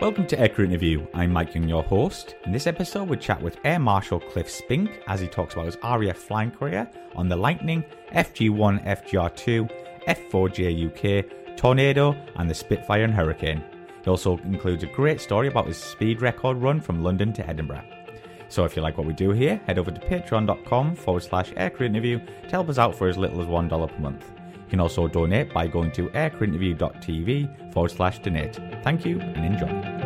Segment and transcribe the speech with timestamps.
[0.00, 1.04] Welcome to Aircrew Interview.
[1.12, 2.36] I'm Mike Young, your host.
[2.44, 5.76] In this episode, we chat with Air Marshal Cliff Spink as he talks about his
[5.82, 7.82] RAF flying career on the Lightning,
[8.12, 9.68] FG1, FGR2,
[10.06, 13.64] F4JUK, Tornado, and the Spitfire and Hurricane.
[14.04, 17.84] He also includes a great story about his speed record run from London to Edinburgh.
[18.48, 21.86] So if you like what we do here, head over to patreon.com forward slash aircrew
[21.86, 24.24] interview to help us out for as little as $1 per month.
[24.68, 28.60] You can also donate by going to aircrewinterview.tv forward slash donate.
[28.84, 29.97] Thank you and enjoy.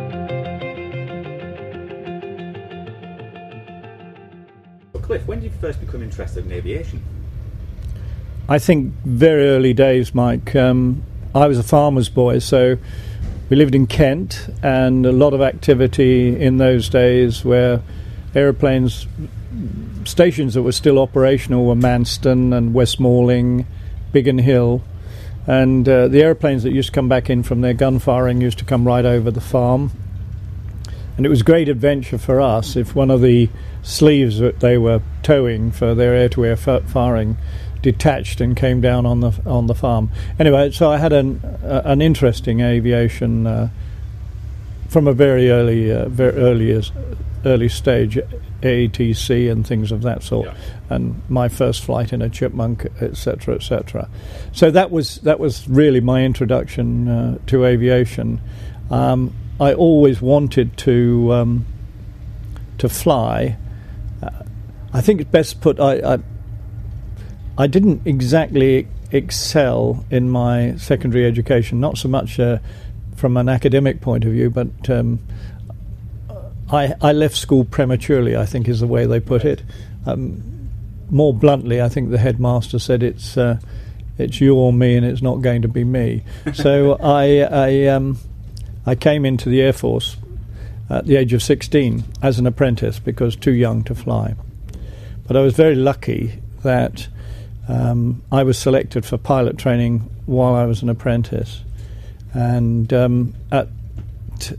[5.13, 6.99] Cliff, when did you first become interested in aviation?
[8.49, 10.55] I think very early days, Mike.
[10.55, 11.03] Um,
[11.35, 12.79] I was a farmer's boy, so
[13.47, 17.83] we lived in Kent, and a lot of activity in those days where
[18.33, 19.05] aeroplanes,
[20.05, 23.67] stations that were still operational were Manston and West Malling
[24.13, 24.81] Biggin Hill.
[25.45, 28.57] And uh, the airplanes that used to come back in from their gun firing used
[28.57, 29.91] to come right over the farm.
[31.15, 33.49] And it was a great adventure for us if one of the
[33.83, 37.37] sleeves that they were towing for their air to air firing
[37.81, 40.09] detached and came down on the on the farm.
[40.39, 43.69] Anyway, so I had an uh, an interesting aviation uh,
[44.87, 46.83] from a very early uh, very early
[47.45, 48.17] early stage
[48.61, 50.55] ATC and things of that sort, yeah.
[50.89, 54.09] and my first flight in a chipmunk, etc., etc.
[54.53, 58.41] So that was that was really my introduction uh, to aviation.
[58.89, 61.65] Um, I always wanted to um,
[62.77, 63.57] to fly.
[64.21, 64.29] Uh,
[64.93, 65.79] I think it's best put.
[65.79, 66.19] I, I
[67.57, 72.57] I didn't exactly excel in my secondary education, not so much uh,
[73.15, 75.19] from an academic point of view, but um,
[76.71, 79.61] I, I left school prematurely, I think is the way they put it.
[80.05, 80.69] Um,
[81.11, 83.59] more bluntly, I think the headmaster said it's uh,
[84.17, 86.23] it's you or me, and it's not going to be me.
[86.53, 88.17] so I I, um,
[88.85, 90.17] I came into the Air Force
[90.89, 94.35] at the age of 16 as an apprentice because too young to fly.
[95.25, 97.07] But I was very lucky that
[97.67, 101.63] um, I was selected for pilot training while I was an apprentice,
[102.33, 103.69] and um, at
[104.39, 104.55] t-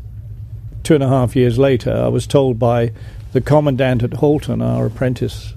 [0.82, 2.92] two and a half years later, I was told by
[3.32, 5.52] the commandant at Halton, our apprentice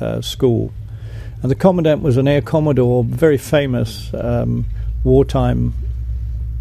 [0.00, 0.72] uh, school,
[1.40, 4.66] and the commandant was an Air Commodore, very famous um,
[5.02, 5.72] wartime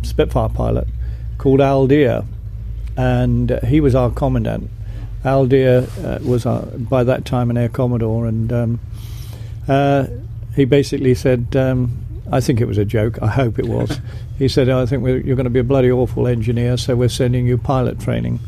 [0.02, 0.88] Spitfire pilot
[1.42, 2.24] called Al Deere,
[2.96, 4.70] and uh, he was our commandant.
[5.26, 8.80] Al Deere uh, was uh, by that time an Air Commodore, and um,
[9.68, 10.06] uh,
[10.56, 11.98] he basically said, um,
[12.32, 13.20] I think it was a joke.
[13.24, 14.00] I hope it was.
[14.38, 17.48] he said, I think you're going to be a bloody awful engineer, so we're sending
[17.48, 18.40] you pilot training.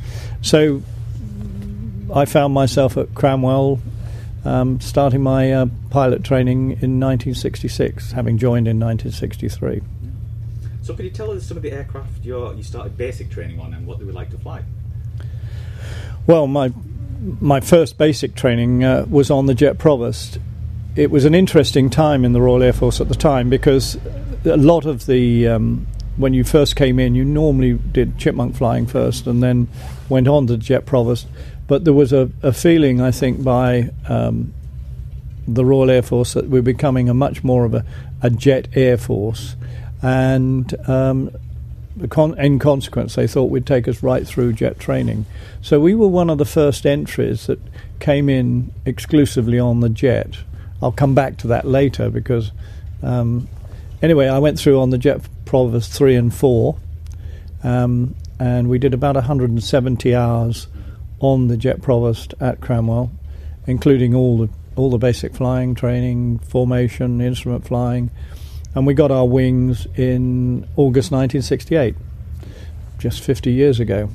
[0.43, 0.83] So
[2.13, 3.79] I found myself at Cranwell
[4.45, 9.81] um, starting my uh, pilot training in 1966, having joined in 1963.
[10.83, 13.87] So, could you tell us some of the aircraft you started basic training on and
[13.87, 14.61] what they were like to fly?
[16.27, 16.71] Well, my
[17.39, 20.39] my first basic training uh, was on the Jet Provost
[20.95, 23.97] it was an interesting time in the Royal Air Force at the time because
[24.45, 28.85] a lot of the um, when you first came in, you normally did chipmunk flying
[28.85, 29.67] first and then
[30.09, 31.27] went on to jet provost.
[31.65, 34.53] But there was a, a feeling, I think, by um,
[35.47, 37.83] the Royal Air Force that we're becoming a much more of a,
[38.21, 39.55] a jet air force,
[40.03, 41.31] and um,
[42.09, 45.25] con- in consequence, they thought we'd take us right through jet training.
[45.61, 47.59] So we were one of the first entries that
[47.99, 50.37] came in exclusively on the jet
[50.83, 52.51] I'll come back to that later because
[53.01, 53.47] um,
[54.01, 56.77] anyway, I went through on the Jet Provost three and four,
[57.63, 60.67] um, and we did about 170 hours
[61.21, 63.11] on the Jet Provost at Cranwell,
[63.65, 68.09] including all the all the basic flying training, formation, instrument flying,
[68.75, 71.95] and we got our wings in August 1968,
[72.97, 74.09] just 50 years ago.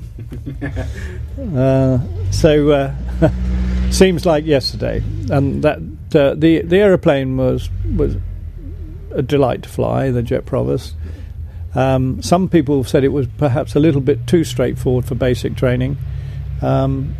[1.55, 1.99] uh,
[2.31, 2.95] so uh,
[3.91, 5.79] seems like yesterday, and that
[6.15, 8.17] uh, the the aeroplane was was
[9.13, 10.11] a delight to fly.
[10.11, 10.95] The Jet Provost.
[11.75, 15.99] Um, some people said it was perhaps a little bit too straightforward for basic training,
[16.63, 17.15] um,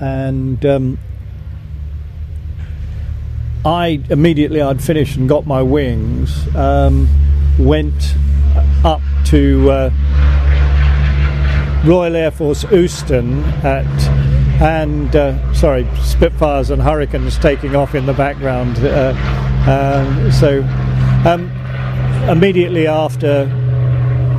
[0.00, 0.98] and um,
[3.64, 6.54] I immediately I'd finished and got my wings.
[6.56, 7.08] Um,
[7.58, 8.14] went
[8.84, 9.90] up to uh,
[11.84, 13.86] Royal Air Force Ouston at
[14.62, 18.78] and uh, sorry, Spitfires and Hurricanes taking off in the background.
[18.78, 19.14] Uh,
[19.66, 20.62] um, so
[21.26, 21.50] um,
[22.28, 23.50] immediately after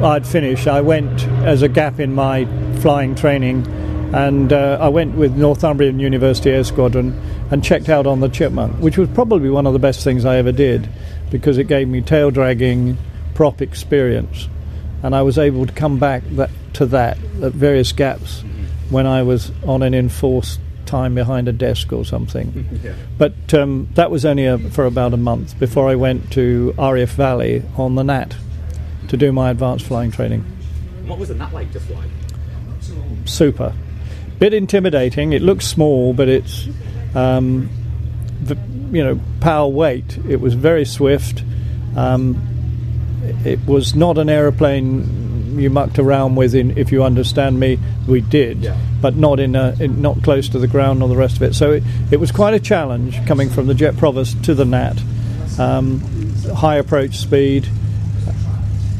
[0.04, 2.46] I'd finished, I went as a gap in my
[2.82, 3.66] flying training,
[4.14, 7.20] and uh, I went with Northumbrian University Air Squadron
[7.52, 10.38] and checked out on the Chipmunk, which was probably one of the best things I
[10.38, 10.90] ever did
[11.30, 12.98] because it gave me tail dragging
[13.34, 14.48] prop experience.
[15.04, 18.44] and I was able to come back that, to that at various gaps
[18.90, 22.68] when I was on an enforced time behind a desk or something.
[22.84, 22.94] Yeah.
[23.18, 27.10] But um, that was only a, for about a month before I went to RAF
[27.12, 28.36] Valley on the Gnat
[29.10, 30.42] to do my advanced flying training.
[31.06, 32.06] What was the Gnat like to fly?
[33.26, 33.74] Super.
[34.40, 35.34] Bit intimidating.
[35.34, 36.68] It looks small, but it's,
[37.16, 37.70] um,
[38.42, 38.56] the,
[38.92, 40.18] you know, power weight.
[40.28, 41.44] It was very swift.
[41.96, 42.48] Um,
[43.46, 46.56] it was not an aeroplane you mucked around with.
[46.56, 47.78] In, if you understand me,
[48.08, 48.78] we did, Yeah.
[49.02, 51.54] but not in, a, in not close to the ground or the rest of it.
[51.54, 55.02] So it, it was quite a challenge coming from the Jet Provost to the Gnat.
[55.60, 56.00] Um,
[56.56, 57.68] high approach speed.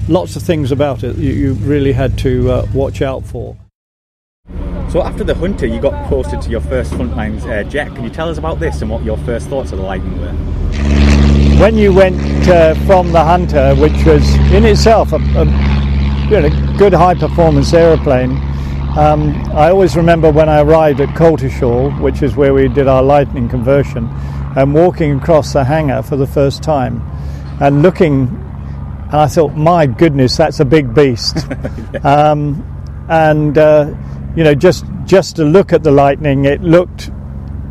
[0.10, 3.56] Lots of things about it you, you really had to uh, watch out for.
[4.92, 7.96] So after the Hunter, you got posted to your first frontline uh, jet.
[7.96, 10.34] Can you tell us about this and what your first thoughts of the Lightning were?
[11.62, 15.46] when you went uh, from the Hunter, which was in itself a, a
[16.28, 18.32] you know, good high performance aeroplane,
[18.98, 23.04] um, I always remember when I arrived at Coltishall, which is where we did our
[23.04, 24.10] Lightning conversion,
[24.58, 27.00] and walking across the hangar for the first time
[27.62, 28.28] and looking,
[29.06, 31.48] and I thought, my goodness, that's a big beast.
[32.04, 32.68] um,
[33.08, 33.94] and uh,
[34.36, 37.12] you know, just just to look at the Lightning, it looked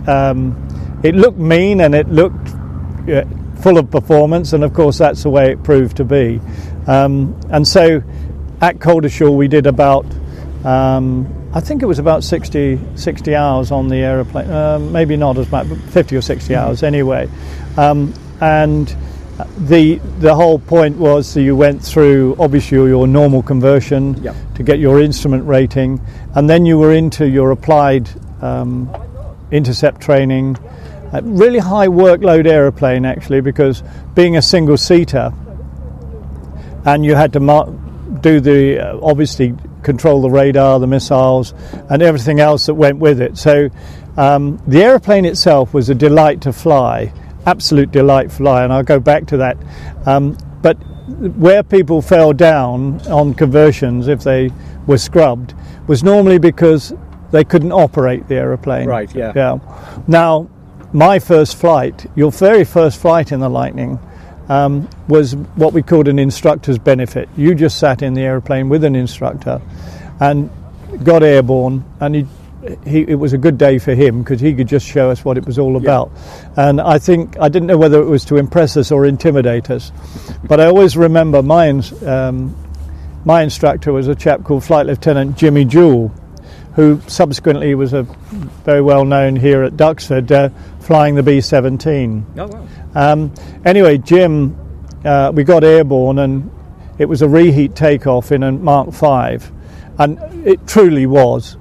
[0.06, 2.48] um, it looked mean and it looked
[3.08, 3.24] uh,
[3.60, 6.40] full of performance, and of course that's the way it proved to be.
[6.86, 8.02] Um, and so
[8.60, 10.06] at Coltishall we did about,
[10.64, 15.38] um, I think it was about 60, 60 hours on the aeroplane, uh, maybe not
[15.38, 17.28] as much, but 50 or 60 hours anyway.
[17.76, 18.94] Um, and
[19.58, 24.34] the the whole point was that you went through obviously your normal conversion Yep.
[24.56, 26.00] to get your instrument rating,
[26.34, 28.08] and then you were into your applied
[28.42, 28.88] um,
[29.50, 30.56] intercept training.
[31.12, 33.82] A really high workload aeroplane actually, because
[34.14, 35.32] being a single seater,
[36.84, 37.68] and you had to mar-
[38.20, 41.54] do the uh, obviously control the radar, the missiles,
[41.88, 43.36] and everything else that went with it.
[43.38, 43.70] So
[44.16, 47.12] um, the aeroplane itself was a delight to fly,
[47.46, 49.56] absolute delight fly, and I'll go back to that.
[50.06, 50.74] Um, but
[51.36, 54.50] where people fell down on conversions, if they
[54.86, 55.54] were scrubbed,
[55.86, 56.92] was normally because
[57.30, 58.86] they couldn't operate the aeroplane.
[58.86, 59.32] Right, yeah.
[59.34, 59.58] Yeah.
[60.06, 60.48] Now,
[60.92, 63.98] my first flight, your very first flight in the Lightning,
[64.48, 67.28] um, was what we called an instructor's benefit.
[67.36, 69.62] You just sat in the aeroplane with an instructor
[70.18, 70.50] and
[71.04, 72.26] got airborne, and he,
[72.86, 75.38] he, it was a good day for him because he could just show us what
[75.38, 76.10] it was all about.
[76.56, 79.92] And I think, I didn't know whether it was to impress us or intimidate us,
[80.44, 82.54] but I always remember my, ins- um,
[83.24, 86.08] my instructor was a chap called Flight Lieutenant Jimmy Jewell,
[86.74, 88.02] who subsequently was a
[88.64, 92.26] very well known here at Duxford, uh, flying the B 17.
[92.38, 92.68] Oh, wow.
[92.94, 93.34] Um,
[93.64, 94.56] anyway, Jim,
[95.04, 96.50] uh, we got airborne and
[96.98, 99.50] it was a reheat takeoff in a Mark 5,
[99.98, 101.56] and it truly was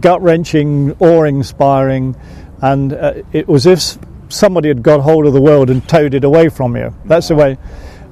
[0.00, 2.16] gut wrenching, awe inspiring,
[2.62, 6.14] and uh, it was as if somebody had got hold of the world and towed
[6.14, 6.94] it away from you.
[7.04, 7.58] That's the way.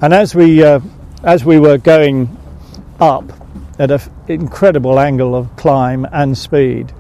[0.01, 0.81] And as we uh,
[1.23, 2.37] as we were going
[3.01, 3.25] up
[3.79, 6.93] at an incredible angle of climb and speed,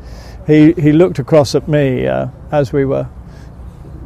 [0.46, 3.08] he he looked across at me uh, as we were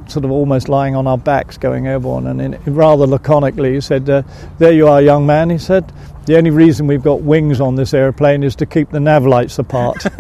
[0.09, 4.11] sort of almost lying on our backs going airborne and in, rather laconically he said
[4.11, 4.23] uh,
[4.59, 5.93] there you are young man he said
[6.27, 9.59] the only reason we've got wings on this airplane is to keep the nav lights
[9.59, 10.05] apart.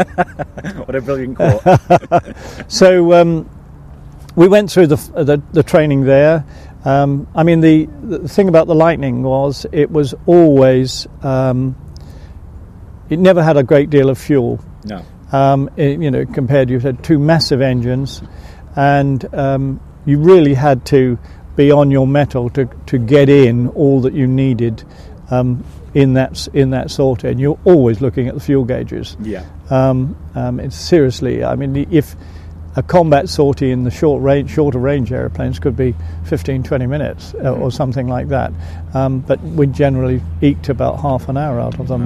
[0.86, 1.62] What a brilliant quote.
[2.68, 3.48] so um,
[4.36, 6.44] we went through the, the, the training there.
[6.84, 11.76] Um, I mean the, the thing about the lightning was it was always um,
[13.08, 14.58] it never had a great deal of fuel.
[14.84, 15.04] No.
[15.32, 18.22] um, i- you know, compared you had two massive engines,
[18.76, 21.18] and um, you really had to
[21.56, 24.82] be on your mettle to, to get in all that you needed.
[25.30, 27.28] Um, in that in that sortie.
[27.28, 29.16] And you're always looking at the fuel gauges.
[29.20, 29.44] Yeah.
[29.70, 32.16] Um, um, it's seriously, I mean, if
[32.76, 35.94] a combat sortie in the short range, shorter range airplanes could be
[36.24, 38.52] 15, 20 minutes uh, or something like that,
[38.94, 42.02] um, but we generally eked about half an hour out of them.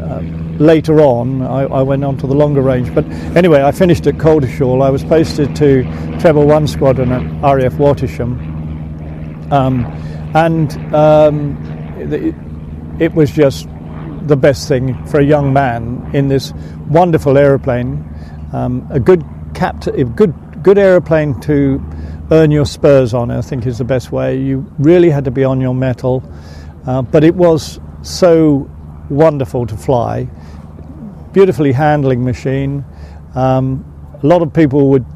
[0.00, 3.04] Um, later on, I, I went on to the longer range, but
[3.36, 4.82] anyway, I finished at Coltishall.
[4.82, 5.82] I was posted to
[6.20, 9.84] Treble One Squadron at RAF Wattisham, um,
[10.34, 12.49] and um,
[13.00, 13.66] it, was just
[14.22, 16.52] the best thing for a young man in this
[16.88, 18.08] wonderful aeroplane,
[18.52, 21.82] um, a good captain, a good good aeroplane to
[22.30, 23.30] earn your spurs on.
[23.30, 24.38] I think is the best way.
[24.38, 26.22] You really had to be on your mettle,
[26.86, 28.70] uh, but it was so
[29.08, 30.24] wonderful to fly.
[31.32, 32.84] Beautifully handling machine.
[33.34, 33.84] Um,
[34.22, 35.06] a lot of people would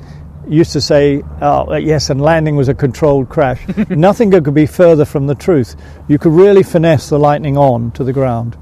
[0.48, 3.66] used to say, oh, yes, and landing was a controlled crash.
[3.88, 5.76] Nothing could be further from the truth.
[6.08, 8.56] You could really finesse the lightning on to the ground.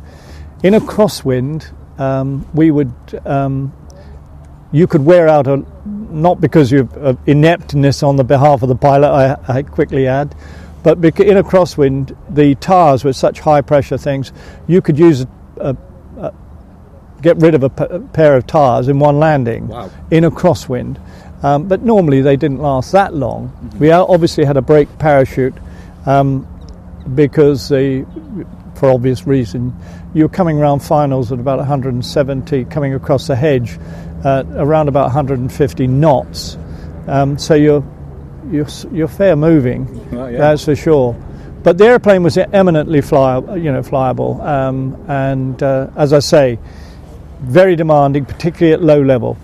[0.63, 2.93] In a crosswind, um, we would,
[3.25, 3.73] um,
[4.71, 8.77] you could wear out a, not because of uh, ineptness on the behalf of the
[8.77, 10.35] pilot, I, I quickly add,
[10.83, 14.33] but in a crosswind, the tires were such high pressure things,
[14.67, 15.29] you could use a,
[15.61, 15.77] a,
[16.19, 16.35] a
[17.21, 19.91] get rid of a p- pair of tires in one landing wow.
[20.11, 21.01] in a crosswind.
[21.43, 23.49] Um, but normally they didn't last that long.
[23.49, 23.79] Mm-hmm.
[23.79, 25.55] We obviously had a brake parachute
[26.07, 26.47] um,
[27.15, 28.07] because, the,
[28.77, 29.75] for obvious reason,
[30.15, 33.79] you're coming around finals at about 170, coming across the hedge
[34.25, 36.57] at around about 150 knots.
[37.09, 37.85] Um, so you're,
[38.51, 40.39] you're, you're fair moving, oh, yeah.
[40.39, 41.15] that's for sure.
[41.63, 46.59] But the airplane was eminently fly, you know, flyable, um, and uh, as I say,
[47.41, 49.37] very demanding, particularly at low level.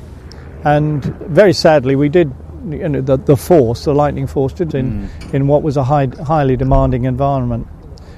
[0.77, 2.31] And very sadly, we did
[2.69, 5.35] you know, the, the force, the lightning force, did in, mm.
[5.35, 7.67] in what was a high, highly demanding environment.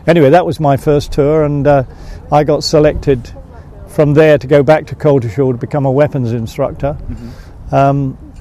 [0.06, 1.84] Anyway, that was my first tour, and uh,
[2.32, 3.32] I got selected
[3.86, 6.96] from there to go back to Coltishall to become a weapons instructor.
[7.00, 7.74] Mm-hmm.
[7.74, 8.34] Um,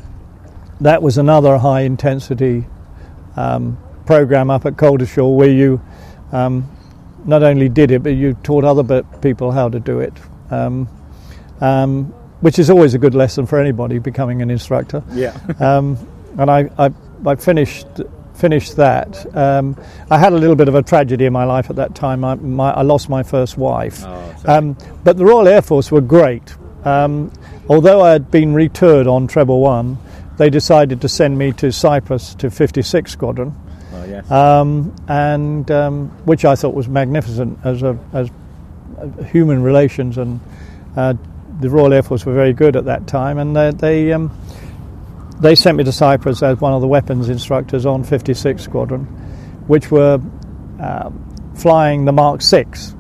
[0.82, 2.66] that was another high intensity
[3.36, 5.82] um, program up at Coltishall where you
[6.32, 6.68] um,
[7.26, 10.14] not only did it, but you taught other people how to do it.
[10.50, 10.88] Um,
[11.62, 15.04] um, which is always a good lesson for anybody becoming an instructor.
[15.12, 15.38] Yeah.
[15.60, 15.98] um,
[16.38, 16.94] and I, I,
[17.26, 17.88] I, finished
[18.34, 19.36] finished that.
[19.36, 19.76] Um,
[20.10, 22.24] I had a little bit of a tragedy in my life at that time.
[22.24, 24.04] I, my, I lost my first wife.
[24.06, 26.56] Oh, um, but the Royal Air Force were great.
[26.86, 27.32] Um,
[27.68, 29.98] although I had been returred on Treble One,
[30.38, 33.54] they decided to send me to Cyprus to 56 Squadron.
[33.94, 34.32] Oh, yes.
[34.32, 38.30] Um, and um, which I thought was magnificent as a as
[39.32, 40.40] human relations and
[40.96, 41.14] uh,
[41.60, 44.32] the Royal Air Force were very good at that time, and they they, um,
[45.40, 49.06] they sent me to Cyprus as one of the weapons instructors on 56 Squadron,
[49.68, 50.22] which were
[50.80, 51.10] uh,
[51.56, 52.96] flying the Mark 6,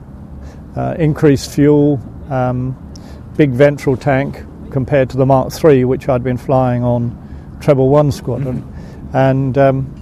[0.75, 2.75] uh, increased fuel, um,
[3.37, 8.11] big ventral tank compared to the Mark 3, which I'd been flying on Treble 1
[8.11, 9.15] Squadron, mm-hmm.
[9.15, 9.95] and um,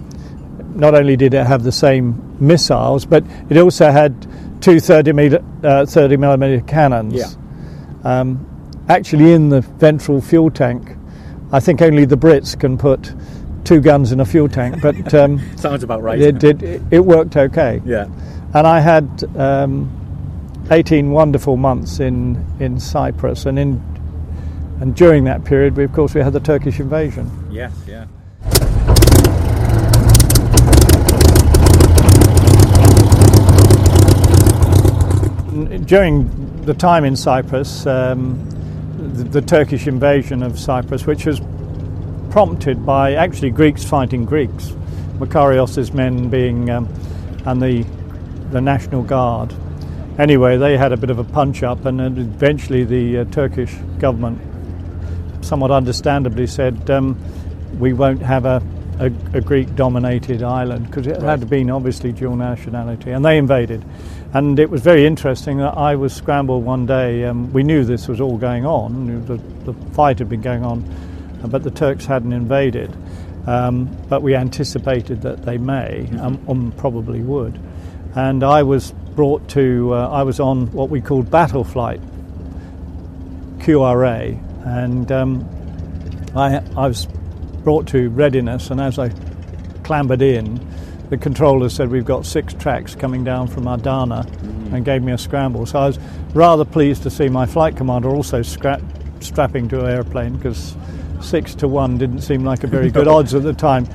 [0.75, 4.27] not only did it have the same missiles, but it also had
[4.61, 7.13] two 30 millimeter, uh, 30 millimeter cannons.
[7.13, 7.27] Yeah.
[8.07, 10.95] Um, actually, in the ventral fuel tank,
[11.51, 13.13] I think only the Brits can put
[13.65, 14.81] two guns in a fuel tank.
[14.81, 16.19] But um, sounds about right.
[16.19, 16.63] It did.
[16.91, 17.81] It worked okay.
[17.85, 18.07] Yeah.
[18.53, 23.81] And I had um, 18 wonderful months in in Cyprus, and in
[24.79, 27.29] and during that period, we of course we had the Turkish invasion.
[27.51, 27.73] Yes.
[27.85, 28.05] Yeah.
[35.65, 38.37] During the time in Cyprus, um,
[39.15, 41.41] the, the, Turkish invasion of Cyprus, which was
[42.29, 44.75] prompted by actually Greeks fighting Greeks,
[45.17, 46.87] Makarios's men being, um,
[47.45, 47.83] and the,
[48.51, 49.53] the National Guard.
[50.19, 54.39] Anyway, they had a bit of a punch up, and eventually the uh, Turkish government,
[55.43, 57.17] somewhat understandably, said, um,
[57.79, 58.61] We won't have a,
[58.99, 61.39] a, a Greek dominated island because it right.
[61.39, 63.83] had been obviously dual nationality, and they invaded.
[64.37, 67.23] And it was very interesting that I was scrambled one day.
[67.23, 70.85] Um, we knew this was all going on, the, the, fight had been going on,
[71.47, 72.95] but the Turks hadn't invaded.
[73.47, 77.59] Um, but we anticipated that they may um, um probably would.
[78.13, 81.99] And I was brought to, uh, I was on what we called battle flight,
[83.57, 87.07] QRA, and um, I, I was
[87.63, 89.09] brought to readiness, and as I
[89.83, 90.59] clambered in,
[91.09, 94.73] the controller said we've got six tracks coming down from Adana mm.
[94.73, 95.65] and gave me a scramble.
[95.65, 95.99] So I was
[96.33, 98.83] rather pleased to see my flight commander also scra-
[99.23, 100.75] strapping to an airplane because
[101.21, 103.87] six to one didn't seem like a very good odds at the time.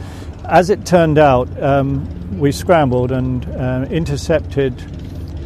[0.48, 4.80] As it turned out, um, we scrambled and uh, intercepted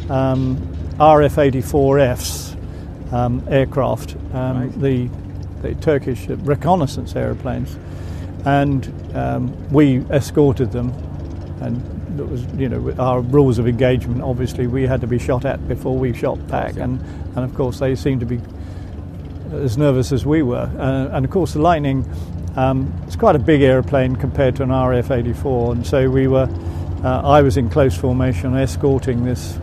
[0.09, 0.57] um,
[0.97, 4.81] RF 84Fs um, aircraft, um, right.
[4.81, 5.09] the,
[5.61, 7.77] the Turkish reconnaissance airplanes,
[8.45, 10.91] and um, we escorted them
[11.61, 14.21] and it was you know our rules of engagement.
[14.21, 16.99] Obviously, we had to be shot at before we shot back, and
[17.35, 18.39] and of course they seemed to be
[19.51, 20.69] as nervous as we were.
[20.77, 22.03] Uh, and of course, the Lightning
[22.57, 26.49] um, it's quite a big airplane compared to an RF-84, and so we were.
[27.03, 29.59] Uh, I was in close formation escorting this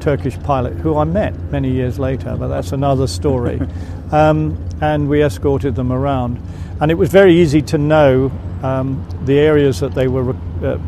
[0.00, 3.60] Turkish pilot who I met many years later, but that's another story.
[4.10, 6.40] um, and we escorted them around,
[6.80, 8.32] and it was very easy to know
[8.64, 10.34] um, the areas that they were.
[10.64, 10.78] Uh,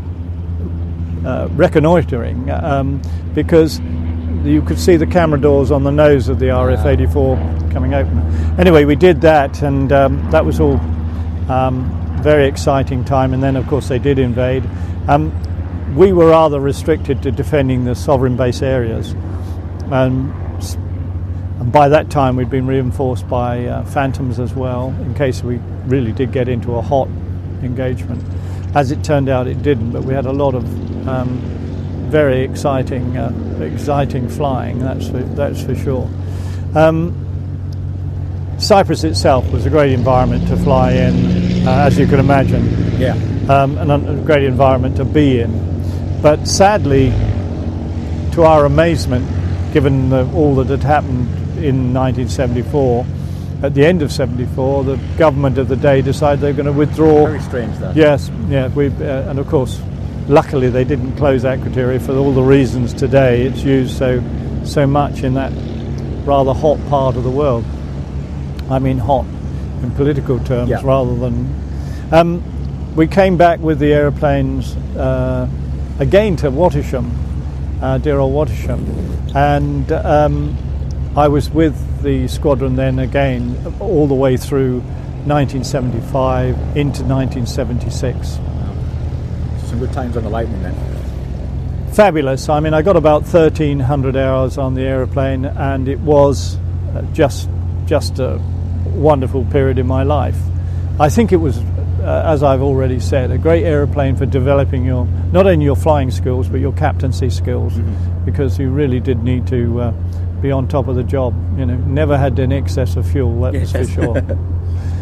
[1.25, 3.01] uh, reconnoitering um,
[3.35, 3.81] because
[4.45, 8.19] you could see the camera doors on the nose of the RF-84 coming open.
[8.59, 10.79] Anyway, we did that, and um, that was all
[11.51, 13.35] um, very exciting time.
[13.35, 14.65] And then, of course, they did invade.
[15.09, 15.33] Um,
[15.95, 19.13] we were rather restricted to defending the sovereign base areas.
[19.91, 20.33] And,
[21.61, 25.57] and by that time, we'd been reinforced by uh, phantoms as well, in case we
[25.87, 27.09] really did get into a hot
[27.63, 28.23] engagement.
[28.75, 30.65] As it turned out, it didn't, but we had a lot of
[31.09, 31.41] um,
[32.11, 34.79] very exciting, uh, exciting flying.
[34.79, 36.09] That's for, that's for sure.
[36.75, 37.25] Um,
[38.59, 43.01] Cyprus itself was a great environment to fly in, uh, as you can imagine.
[43.01, 43.13] Yeah.
[43.49, 46.21] Um, and a great environment to be in.
[46.21, 47.11] But sadly,
[48.33, 49.27] to our amazement,
[49.73, 51.29] given the, all that had happened
[51.65, 53.07] in 1974,
[53.63, 56.73] at the end of 74, the government of the day decided they were going to
[56.73, 57.27] withdraw.
[57.27, 57.97] Very strange, that.
[57.97, 59.81] Yes, yeah, we, uh, and of course,
[60.29, 63.43] luckily they didn't close Akrotiri for all the reasons today.
[63.47, 64.23] It's used so
[64.65, 65.53] so much in that
[66.27, 67.65] rather hot part of the world.
[68.71, 69.25] I mean, hot
[69.83, 70.81] in political terms Yeah.
[70.85, 71.55] rather than.
[72.13, 72.43] Um,
[72.97, 75.49] we came back with the aeroplanes uh,
[75.99, 77.11] again to Wattisham,
[77.81, 78.85] uh, dear old Wattisham,
[79.37, 80.57] and um,
[81.17, 84.81] I was with the squadron then again all the way through
[85.27, 88.39] 1975 into 1976.
[89.79, 90.75] Some good times on the Lightning then.
[91.93, 92.49] Fabulous.
[92.49, 96.57] I mean, I got about 1,300 hours on the aeroplane, and it was
[96.97, 97.49] uh, just
[97.87, 98.41] just a
[98.87, 100.37] wonderful period in my life.
[100.99, 105.07] I think it was, uh, as I've already said, a great aeroplane for developing your
[105.33, 107.73] not only your flying skills but your captaincy skills,
[108.25, 109.91] because you really did need to uh,
[110.43, 111.35] be on top of the job.
[111.57, 113.41] You know, never had an excess of fuel.
[113.43, 113.71] that Yes.
[113.71, 114.23] for sure.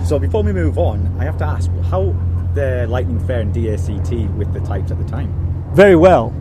[0.06, 2.14] So before we move on, I have to ask how
[2.56, 5.30] the Lightning Fair and DACT with the types at the time.
[5.74, 6.32] very well,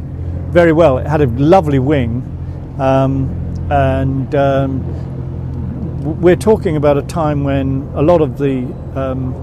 [0.49, 0.97] very well.
[0.97, 2.23] It had a lovely wing,
[2.79, 3.29] um,
[3.69, 8.63] and um, we're talking about a time when a lot of the
[8.95, 9.33] um,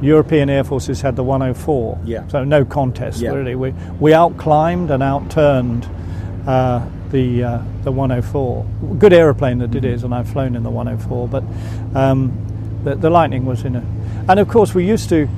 [0.00, 2.00] European air forces had the 104.
[2.04, 2.26] Yeah.
[2.28, 3.30] So no contest Yeah.
[3.30, 3.54] really.
[3.54, 5.86] We we outclimbed and outturned.
[6.46, 8.64] Uh, the uh, the 104,
[8.98, 11.28] good aeroplane that it is, and I've flown in the 104.
[11.28, 11.44] But
[11.94, 12.32] um,
[12.84, 13.84] the, the Lightning was in a,
[14.28, 15.28] and of course we used to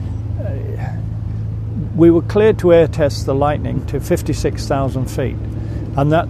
[1.95, 5.37] we were cleared to air test the Lightning to 56,000 feet,
[5.97, 6.29] and that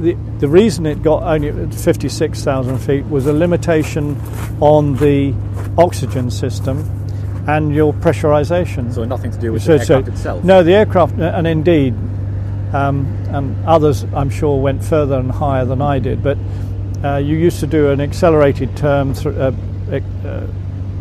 [0.00, 4.16] the, the reason it got only 56,000 feet was a limitation
[4.60, 5.34] on the
[5.76, 6.78] oxygen system
[7.48, 8.92] and your pressurization.
[8.94, 10.44] So nothing to do with So- the so- aircraft itself.
[10.44, 11.94] No, the aircraft, and indeed,
[12.72, 16.38] um, and others I'm sure went further and higher than I did, but
[17.02, 19.52] uh, you used to do an accelerated term thr uh,
[19.92, 20.46] uh,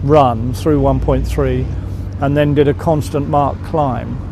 [0.03, 1.65] run through 1.3
[2.21, 4.23] and then did a constant Mach climb.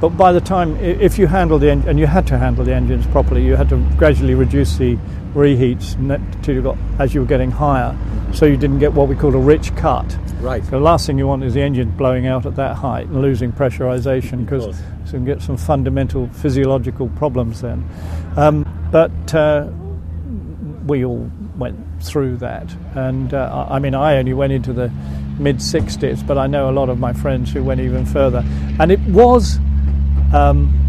[0.00, 2.74] But by the time, if you handled the en- and you had to handle the
[2.74, 4.98] engines properly, you had to gradually reduce the
[5.34, 5.94] reheats
[6.42, 7.96] till you got as you were getting higher,
[8.32, 10.18] so you didn't get what we call a rich cut.
[10.40, 10.62] Right.
[10.62, 13.52] The last thing you want is the engine blowing out at that height and losing
[13.52, 17.88] pressurization because you can get some fundamental physiological problems then.
[18.36, 19.68] Um, but uh,
[20.86, 24.92] we all went through that, and uh, I mean, I only went into the
[25.38, 28.44] mid 60s, but I know a lot of my friends who went even further,
[28.78, 29.58] and it was.
[30.32, 30.82] Um,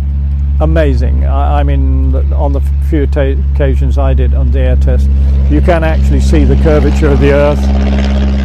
[0.60, 1.26] amazing.
[1.26, 5.10] I, I mean, on the few occasions I did on the air test,
[5.50, 7.62] you can actually see the curvature of the Earth.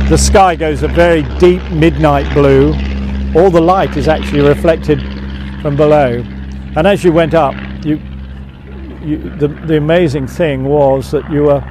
[0.08, 2.74] The sky goes a very deep midnight blue.
[3.34, 5.00] All the light is actually reflected
[5.62, 6.22] from below,
[6.76, 8.00] and as you went up, you,
[9.02, 11.64] you the, the amazing thing was that you were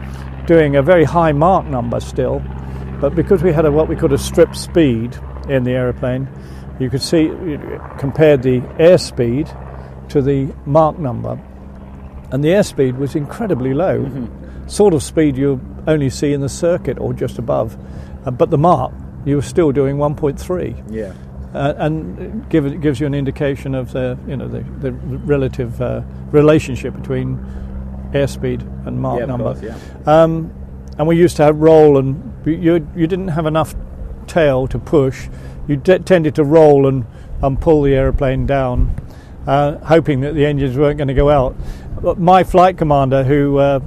[0.47, 2.41] doing a very high Mach number still,
[3.01, 5.17] but because we had a, what we called a strip speed
[5.49, 6.29] in the aeroplane,
[6.79, 7.27] you could see
[7.97, 9.47] compared the airspeed
[10.09, 11.39] to the Mach number,
[12.31, 14.07] and the airspeed was incredibly low,
[14.67, 17.77] sort of speed you only see in the circuit or just above,
[18.25, 18.91] uh, but the Mach
[19.25, 21.13] you were still doing 1.3 Yeah.
[21.53, 24.91] uh, and it give, it gives you an indication of the you know the, the
[24.91, 27.37] relative uh, relationship between
[28.13, 29.53] airspeed and Mach Yeah, number.
[29.53, 29.77] course, yeah.
[30.05, 30.51] Um,
[31.01, 33.73] and we used to have roll, and you you didn't have enough
[34.27, 35.29] tail to push.
[35.67, 37.05] You d- tended to roll and,
[37.41, 38.95] and pull the aeroplane down,
[39.47, 41.55] uh, hoping that the engines weren't going to go out.
[42.03, 43.79] But my flight commander, who uh,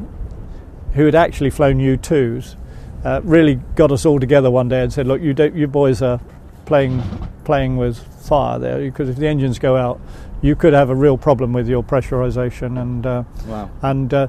[0.94, 2.56] who had actually flown U2s,
[3.04, 6.02] uh, really got us all together one day and said, "Look, you don't, you boys
[6.02, 6.18] are
[6.66, 7.00] playing
[7.44, 7.96] playing with
[8.26, 10.00] fire there because if the engines go out,
[10.42, 13.70] you could have a real problem with your pressurization and." Uh, Wow.
[13.82, 14.26] and uh,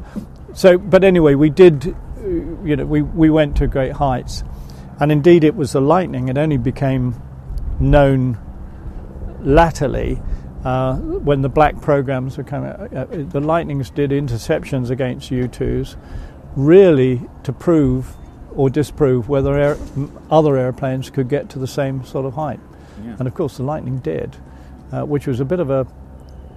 [0.53, 1.93] so, but anyway, we did,
[2.25, 4.43] you know, we, we went to great heights.
[4.99, 6.29] And indeed, it was the lightning.
[6.29, 7.21] It only became
[7.79, 8.37] known
[9.41, 10.21] latterly
[10.63, 12.69] uh, when the black programs were coming.
[12.69, 15.95] Uh, uh, the lightnings did interceptions against U2s,
[16.55, 18.15] really to prove
[18.55, 19.77] or disprove whether air,
[20.31, 22.59] other airplanes could get to the same sort of height.
[23.03, 23.15] Yeah.
[23.19, 24.35] And of course, the Lightning did,
[24.91, 25.85] uh, which was a bit of a,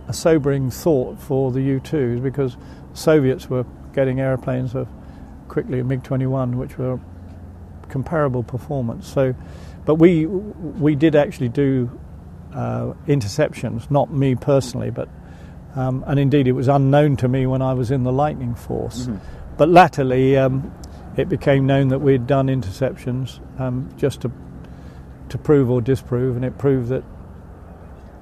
[0.06, 2.56] a sobering thought for the U 2s because
[2.94, 4.88] Soviets were getting airplanes of
[5.58, 7.00] quickly a MiG 21, which were
[7.88, 9.08] comparable performance.
[9.08, 9.34] So,
[9.84, 11.90] but we we did actually do
[12.54, 15.08] uh, interceptions, not me personally, but
[15.74, 19.08] um, and indeed it was unknown to me when I was in the Lightning Force.
[19.08, 19.18] Mhm.
[19.56, 20.70] But latterly, um,
[21.16, 24.30] it became known that we'd done interceptions um, just to
[25.30, 27.02] to prove or disprove, and it proved that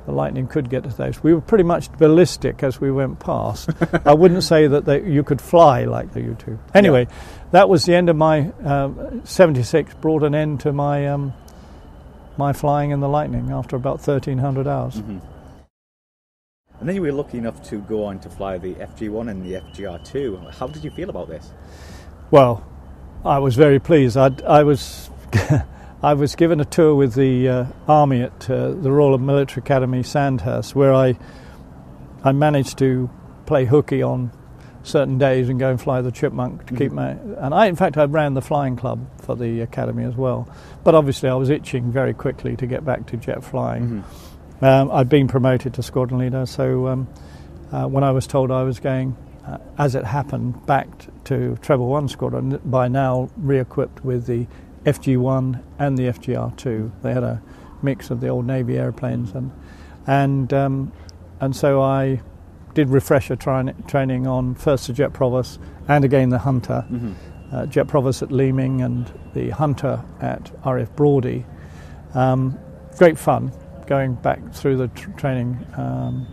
[0.06, 1.22] the Lightning could get to those.
[1.22, 3.70] We were pretty much ballistic as we went past.
[4.06, 6.58] I wouldn't say that they, you could fly like the U2.
[6.74, 7.08] Anyway,
[7.50, 9.94] that was the end of my um, 76.
[9.94, 11.32] Brought an end to my um,
[12.38, 14.96] my flying in the Lightning after about 1,300 hours.
[14.96, 15.20] Mhm.
[16.78, 19.54] And then you were lucky enough to go on to fly the FG1 and the
[19.54, 20.54] FGR2.
[20.54, 21.50] How did you feel about this?
[22.30, 22.64] Well,
[23.24, 24.16] I was very pleased.
[24.16, 25.10] I'd, I was
[26.06, 30.04] I was given a tour with the uh, army at uh, the Royal Military Academy
[30.04, 31.18] Sandhurst, where I
[32.22, 33.10] I managed to
[33.44, 34.30] play hooky on
[34.84, 37.08] certain days and go and fly the Chipmunk to keep my.
[37.10, 40.48] And I, in fact, I ran the flying club for the academy as well.
[40.84, 44.04] But obviously, I was itching very quickly to get back to jet flying.
[44.60, 47.08] Um, I'd been promoted to squadron leader, so um,
[47.72, 50.86] uh, when I was told I was going, uh, as it happened, back
[51.24, 54.46] to Treble One Squadron, by now re-equipped with the
[54.86, 56.90] FG1 and the FGR2.
[57.02, 57.42] They had a
[57.82, 59.50] mix of the old Navy airplanes, and
[60.06, 60.92] and um,
[61.40, 62.22] and so I
[62.74, 66.84] did refresher tri- training on first the Jet Provost and again the Hunter.
[66.90, 67.14] Mhm.
[67.52, 71.44] Uh, Jet Provost at Leeming and the Hunter at RF Brawdy.
[72.14, 72.58] Um,
[72.98, 73.52] great fun
[73.86, 76.26] going back through the tr- training, um,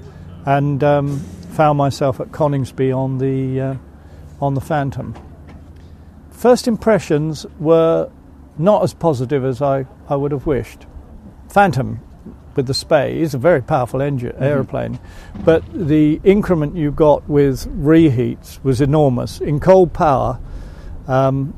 [0.46, 3.76] and um, found myself at Coningsby on the uh,
[4.42, 5.13] on the Phantom.
[6.32, 8.10] First impressions were
[8.58, 10.86] not as positive as I, I would have wished.
[11.50, 12.00] Phantom
[12.56, 15.00] with the Spey is a very powerful engine aeroplane,
[15.44, 19.42] but the increment you got with reheats was enormous.
[19.42, 20.39] In cold power,
[21.08, 21.54] um,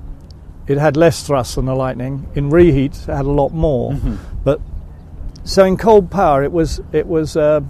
[0.68, 2.28] it had less thrust than the Lightning.
[2.36, 3.92] In reheats, it had a lot more.
[3.92, 4.16] Mm-hmm.
[4.44, 4.62] But
[5.44, 7.62] so in cold power, it was it was uh,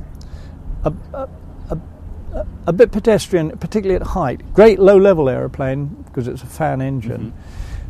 [0.84, 1.30] a, a,
[1.72, 4.54] a, a- bit pedestrian, particularly at height.
[4.54, 7.34] Great low level aeroplane because it's a fan engine.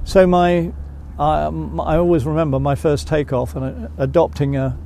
[0.05, 0.71] So my
[1.19, 4.77] um, I always remember my first takeoff and uh, adopting a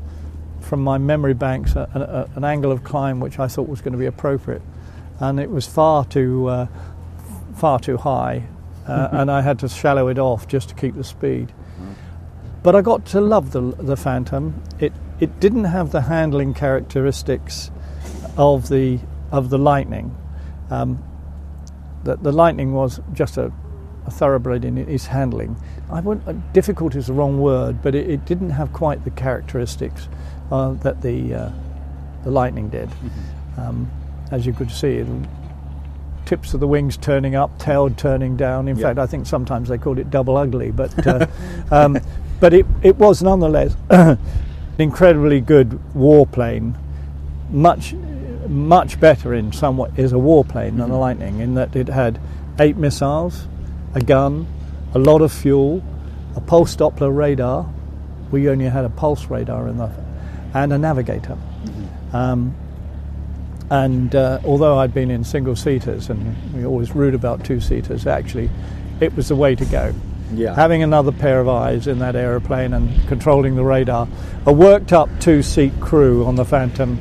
[0.61, 3.81] from my memory banks a, a, a- an angle of climb which I thought was
[3.81, 4.61] going to be appropriate,
[5.19, 6.67] and it was far too uh,
[7.55, 8.43] far too high,
[8.87, 11.51] uh, and I had to shallow it off just to keep the speed.
[12.61, 14.61] But I got to love the the Phantom.
[14.79, 17.71] It it didn't have the handling characteristics
[18.37, 18.99] of the
[19.31, 20.15] of the Lightning.
[20.69, 21.01] Um,
[22.03, 23.51] the, the Lightning was just a,
[24.05, 25.55] a thoroughbred in its handling.
[25.91, 29.09] I wouldn't, uh, difficult is the wrong word, but it, it didn't have quite the
[29.11, 30.07] characteristics
[30.51, 31.51] uh, that the uh,
[32.23, 32.89] the Lightning did.
[33.57, 33.89] Um,
[34.31, 35.27] as you could see, the
[36.25, 38.67] tips of the wings turning up, tail turning down.
[38.67, 38.87] In Yeah.
[38.87, 41.25] fact, I think sometimes they called it double ugly, but uh,
[41.71, 41.97] um,
[42.39, 44.17] but it, it was nonetheless an
[44.77, 46.75] incredibly good warplane,
[47.49, 47.95] much
[48.47, 52.19] much better in some way as a warplane than a Lightning in that it had
[52.59, 53.47] eight missiles,
[53.93, 54.47] a gun,
[54.93, 55.83] a lot of fuel,
[56.35, 57.71] a pulse Doppler radar.
[58.31, 59.91] We only had a pulse radar in the,
[60.53, 61.37] and a navigator.
[62.13, 62.55] Um,
[63.69, 68.07] and uh, although I'd been in single seaters, and we always rude about two seaters,
[68.07, 68.49] actually,
[68.99, 69.93] it was the way to go.
[70.33, 70.55] Yeah.
[70.55, 74.07] Having another pair of eyes in that aeroplane and controlling the radar,
[74.45, 76.99] a worked up two seat crew on the Phantom,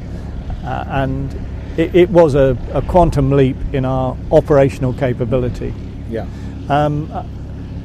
[0.62, 1.35] uh, and
[1.79, 5.74] it, it was a, a quantum leap in our operational capability.
[6.11, 6.27] yeah.
[6.68, 7.11] Um,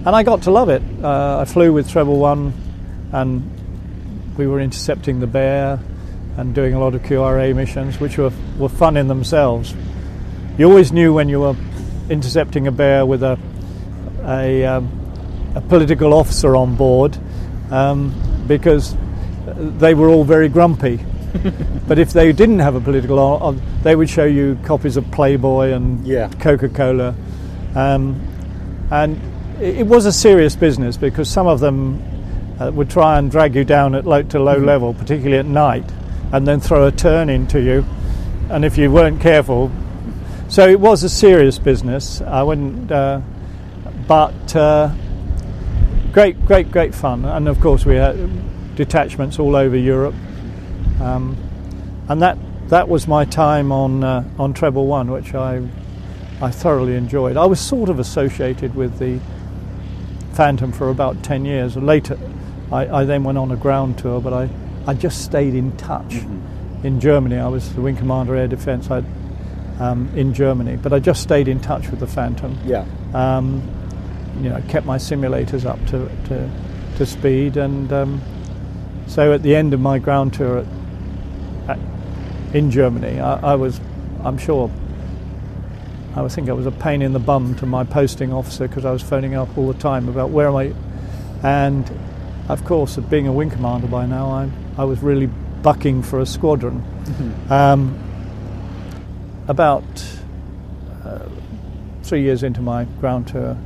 [0.05, 0.81] and I got to love it.
[1.03, 2.53] Uh, I flew with Treble One,
[3.11, 3.49] and
[4.37, 5.79] we were intercepting the Bear
[6.37, 9.73] and doing a lot of QRA missions, which were, were fun in themselves.
[10.57, 11.55] You always knew when you were
[12.09, 13.37] intercepting a Bear with a,
[14.25, 17.17] a, um, a political officer on board
[17.71, 18.13] um,
[18.47, 18.95] because
[19.45, 20.99] they were all very grumpy.
[21.87, 23.51] but if they didn't have a political,
[23.83, 26.29] they would show you copies of Playboy and Yeah.
[26.39, 27.15] Coca-Cola,
[27.75, 28.21] um,
[28.91, 29.19] and
[29.59, 32.01] it, was a serious business because some of them
[32.59, 35.85] uh, would try and drag you down at low to low level, particularly at night,
[36.31, 37.85] and then throw a turn into you,
[38.49, 39.71] and if you weren't careful,
[40.47, 42.21] so it was a serious business.
[42.21, 43.21] I wouldn't, uh,
[44.07, 44.93] but uh,
[46.11, 50.15] great, great, great fun, and of course we had detachments all over Europe,
[51.01, 51.37] um,
[52.09, 52.37] and that
[52.69, 55.61] that was my time on uh, on Treble One, which I
[56.41, 57.37] I thoroughly enjoyed.
[57.37, 59.19] I was sort of associated with the
[60.33, 61.75] Phantom for about ten years.
[61.75, 62.17] Later,
[62.71, 64.49] I, I then went on a ground tour, but I
[64.85, 66.15] I just stayed in touch.
[66.15, 66.85] Mm-hmm.
[66.85, 68.89] In Germany, I was the Wing Commander Air Defence
[69.79, 72.57] um, in Germany, but I just stayed in touch with the Phantom.
[72.65, 72.85] Yeah.
[73.13, 73.61] Um,
[74.41, 76.49] you know, kept my simulators up to, to,
[76.97, 78.21] to speed, and um,
[79.07, 80.65] so at the end of my ground tour at,
[81.69, 81.79] at,
[82.53, 83.79] in Germany, I, I was,
[84.23, 84.69] I'm sure,
[86.15, 88.91] I think I was a pain in the bum to my posting officer because I
[88.91, 90.73] was phoning up all the time about where am I,
[91.41, 91.89] and
[92.49, 95.27] of course, being a wing commander by now, I, I was really
[95.61, 96.83] bucking for a squadron.
[97.49, 97.99] Um,
[99.47, 99.83] about
[101.03, 101.27] uh,
[102.03, 103.57] three years into my ground tour,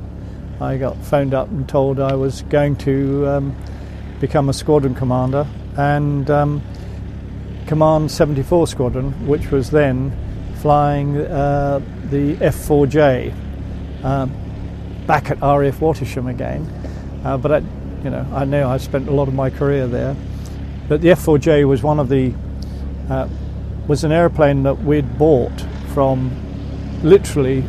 [0.61, 3.55] I got phoned up and told I was going to um,
[4.19, 6.61] become a squadron commander and um,
[7.67, 10.11] command 74 Squadron, which was then
[10.61, 13.33] flying uh, the F4J
[14.03, 14.31] um,
[15.05, 16.63] back at RAF Wattisham again.
[17.23, 17.57] Uh, but I,
[18.03, 20.15] you know, I know I spent a lot of my career there.
[20.87, 22.33] But the F4J was one of the
[23.09, 23.27] uh,
[23.87, 25.61] was an airplane that we'd bought
[25.93, 26.31] from
[27.03, 27.63] literally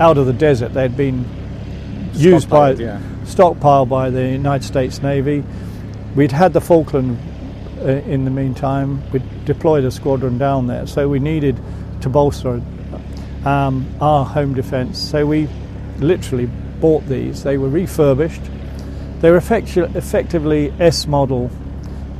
[0.00, 0.74] out of the desert.
[0.74, 1.24] They'd been
[2.12, 3.00] used by Stockpiled, yeah.
[3.24, 5.44] stockpiled by the United States Navy.
[6.14, 7.18] We'd had the Falkland
[7.80, 9.02] uh, in the meantime.
[9.10, 11.60] We'd deployed a squadron down there, so we needed
[12.00, 12.60] to bolster
[13.44, 14.98] um, our home defence.
[14.98, 15.48] So we
[15.98, 16.46] literally
[16.80, 17.42] bought these.
[17.42, 18.42] They were refurbished.
[19.20, 21.50] They were effectu- effectively S model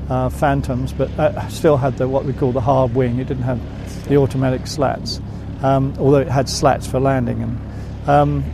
[0.09, 3.19] uh, Phantoms, but uh, still had the what we call the hard wing.
[3.19, 3.61] It didn't have
[4.09, 5.21] the automatic slats,
[5.63, 8.09] um, although it had slats for landing and.
[8.09, 8.45] Um,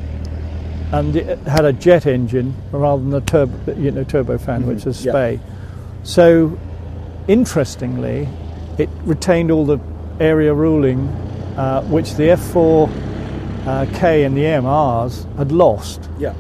[0.92, 4.98] and it had a jet engine rather than the turbo, you know, turbofan, which is.
[4.98, 5.38] Spey.
[6.02, 6.58] So,
[7.28, 8.28] interestingly,
[8.78, 9.78] it retained all the
[10.18, 11.06] area ruling,
[11.56, 16.08] uh, which the F4 uh, K and the MRs had lost.
[16.18, 16.34] Yeah.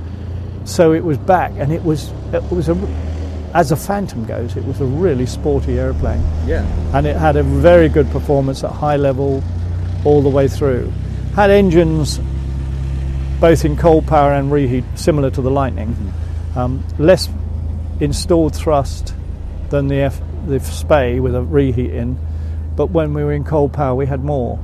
[0.64, 2.76] So it was back, and it was it was a,
[3.54, 6.64] as a Phantom goes, it was a really sporty airplane, Yeah.
[6.96, 9.42] and it had a very good performance at high level
[10.04, 10.92] all the way through.
[11.34, 12.20] Had engines
[13.40, 15.96] both in cold power and reheat, similar to the Lightning.
[16.54, 17.28] Um, less
[18.00, 19.14] installed thrust
[19.70, 22.18] than the F, the Spey with a reheat in,
[22.76, 24.58] but when we were in cold power, we had more,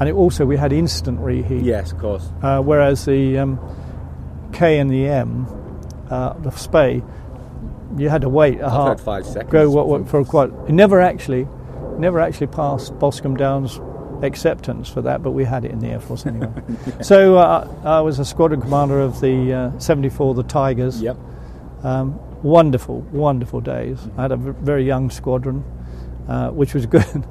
[0.00, 1.62] and it also we had instant reheat.
[1.62, 2.28] Yes, of course.
[2.42, 3.58] Uh, whereas the um,
[4.52, 5.46] K and the M,
[6.10, 7.02] uh, the Spey,
[7.96, 9.52] you had to wait a half, five seconds.
[9.52, 10.50] go what, what, for quite.
[10.68, 11.46] It never actually,
[11.98, 13.80] never actually passed Boscombe Down's
[14.22, 16.50] acceptance for that, but we had it in the Air Force anyway.
[17.02, 21.00] So uh, I was a squadron commander of the uh, 74, the Tigers.
[21.02, 21.16] Yep.
[21.82, 23.98] Um, wonderful, wonderful days.
[24.16, 25.64] I had a v- very young squadron,
[26.28, 27.26] uh, which was good.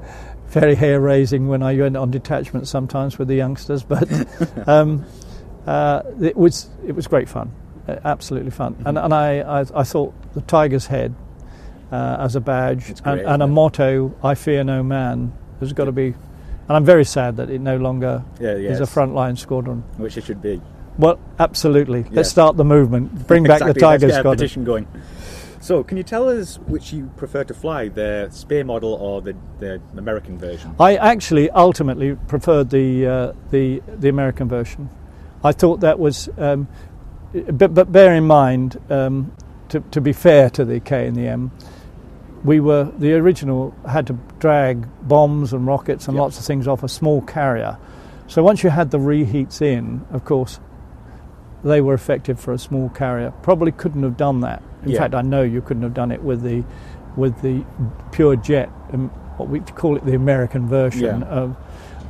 [0.53, 4.07] Very hair raising when I went on detachment sometimes with the youngsters, but
[4.67, 5.03] um,
[5.65, 7.51] uh, it was it was great fun,
[8.05, 8.75] absolutely fun.
[8.85, 11.13] And, and I, I I thought the Tiger's head
[11.91, 15.85] uh, as a badge It's and, and a motto, "I fear no man," has got
[15.85, 16.13] to be.
[16.65, 18.69] And I'm very sad that it no longer Yeah, yeah.
[18.71, 19.83] is a frontline squadron.
[19.97, 20.61] Which it should be.
[20.97, 22.05] Well, absolutely.
[22.11, 23.27] Let's start the movement.
[23.27, 24.37] Bring back the Exactly, let's Tigers get a squadron.
[24.37, 24.87] petition going.
[25.63, 29.33] So, can you tell us which you prefer to fly, the Spey model or the,
[29.59, 30.75] the American version?
[30.77, 34.89] I actually ultimately preferred the uh, the the American version.
[35.41, 36.67] I thought that was, um,
[37.31, 39.33] but, but bear in mind, um,
[39.69, 41.49] to, to be fair to the K and the M,
[42.43, 46.21] we were the original had to drag bombs and rockets and Yep.
[46.21, 47.77] lots of things off a small carrier.
[48.27, 50.59] So once you had the reheats in, of course,
[51.63, 53.31] they were effective for a small carrier.
[53.43, 54.61] Probably couldn't have done that.
[54.83, 54.99] In Yeah.
[54.99, 56.63] fact, I know you couldn't have done it with the
[57.15, 57.63] with the
[58.11, 61.27] pure jet, um, what we call it the American version Yeah.
[61.27, 61.55] of.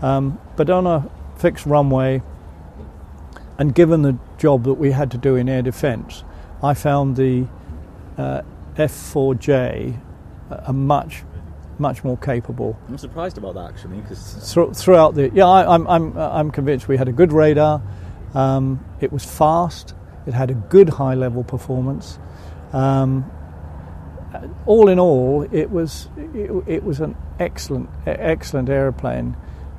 [0.01, 1.03] Um, but on a
[1.35, 2.21] fixed runway,
[3.59, 6.23] and given the job that we had to do in air defence,
[6.63, 7.45] I found the
[8.17, 8.41] uh,
[8.77, 9.95] F4J
[10.49, 11.23] a, a much
[11.79, 15.85] much more capable I'm surprised about that actually, because Thro- throughout the yeah I, I'm
[15.87, 17.81] I'm uh, I'm convinced we had a good radar.
[18.35, 19.93] Um, it was fast.
[20.25, 22.19] It had a good high level performance.
[22.73, 23.31] Um,
[24.65, 29.35] all in all, it was it, it was an excellent excellent aeroplane.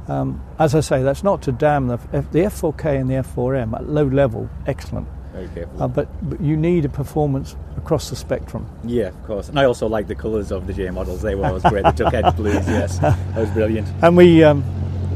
[0.07, 3.75] Um, as I say, that's not to damn the F, the F4K and the F4M
[3.75, 5.09] at low level, excellent.
[5.33, 5.83] very careful.
[5.83, 8.69] Uh, but, but you need a performance across the spectrum.
[8.85, 9.49] yeah, of course.
[9.49, 11.23] And I also like the colours of the J models.
[11.23, 11.85] They were always great.
[11.85, 12.55] The duck egg blues.
[12.67, 13.89] Yes, that was brilliant.
[14.03, 14.63] And we, um,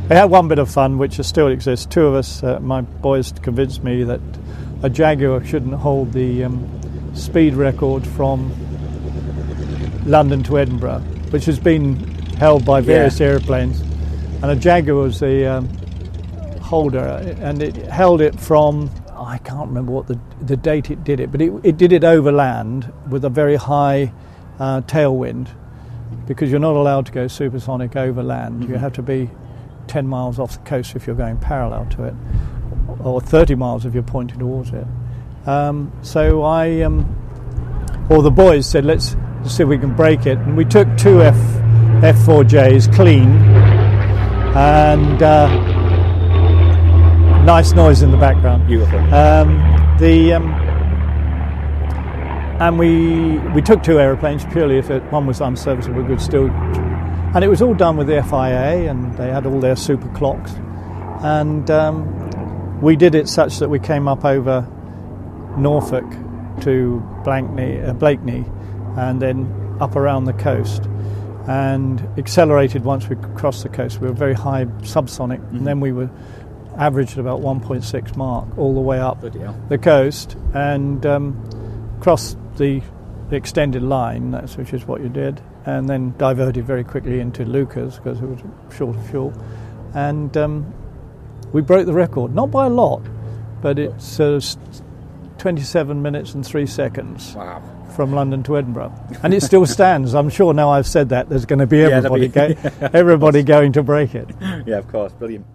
[0.09, 1.85] we had one bit of fun, which still exists.
[1.85, 4.21] Two of us, uh, my boys, convinced me that
[4.83, 6.78] a Jaguar shouldn't hold the um,
[7.19, 8.53] speed record from
[10.07, 11.01] London to Edinburgh,
[11.31, 11.97] which has been
[12.39, 13.29] held by various Yeah.
[13.29, 13.81] airplanes.
[14.43, 15.69] And a Jaguar was the um,
[16.61, 17.01] holder,
[17.41, 21.33] and it held it from I can't remember what the the date it did it,
[21.33, 24.13] but it, it did it overland with a very high
[24.61, 25.49] uh, tailwind
[26.27, 28.63] because you're not allowed to go supersonic over land.
[28.63, 28.73] Mm-hmm.
[28.73, 29.29] You have to be
[29.89, 32.15] 10 miles off the coast if you're going parallel to it,
[33.03, 34.87] or 30 miles if you're pointing towards it.
[35.47, 40.27] Um, so I, um, or the boys said, let's, let's see if we can break
[40.27, 40.39] it.
[40.39, 41.37] And we took two F,
[42.03, 43.29] F4Js clean
[44.57, 45.47] and uh,
[47.45, 48.67] nice noise in the background.
[48.67, 48.99] Beautiful.
[49.15, 49.59] Um,
[49.99, 50.49] the um,
[52.61, 56.51] and we we took two aeroplanes purely if it, one was unserviceable, we could still.
[56.51, 60.53] And it was all done with the FIA, and they had all their super clocks,
[61.23, 64.67] and um, we did it such that we came up over
[65.59, 66.05] Norfolk
[66.63, 68.45] to Blankney, uh, Blakeney,
[68.97, 70.85] and then up around the coast,
[71.47, 74.01] and accelerated once we crossed the coast.
[74.01, 76.11] We were very high subsonic, and then we were
[76.77, 79.21] averaged about 1.6 Mach all the way up
[79.69, 82.81] the coast and um, crossed the,
[83.31, 87.45] the extended line, that's which is what you did, and then diverted very quickly into
[87.45, 88.41] Leuchars because it was
[88.77, 89.33] short of fuel,
[89.95, 90.73] and um,
[91.53, 93.03] we broke the record, not by a lot,
[93.61, 94.57] but it's uh, s-
[95.39, 97.63] 27 minutes and three seconds Wow.
[97.97, 100.15] from London to Edinburgh, and it still stands.
[100.15, 102.55] I'm sure now I've said that there's going to be everybody, be- go,
[102.93, 104.29] everybody going to break it.
[104.67, 105.13] Yeah, of course.
[105.13, 105.47] Brilliant.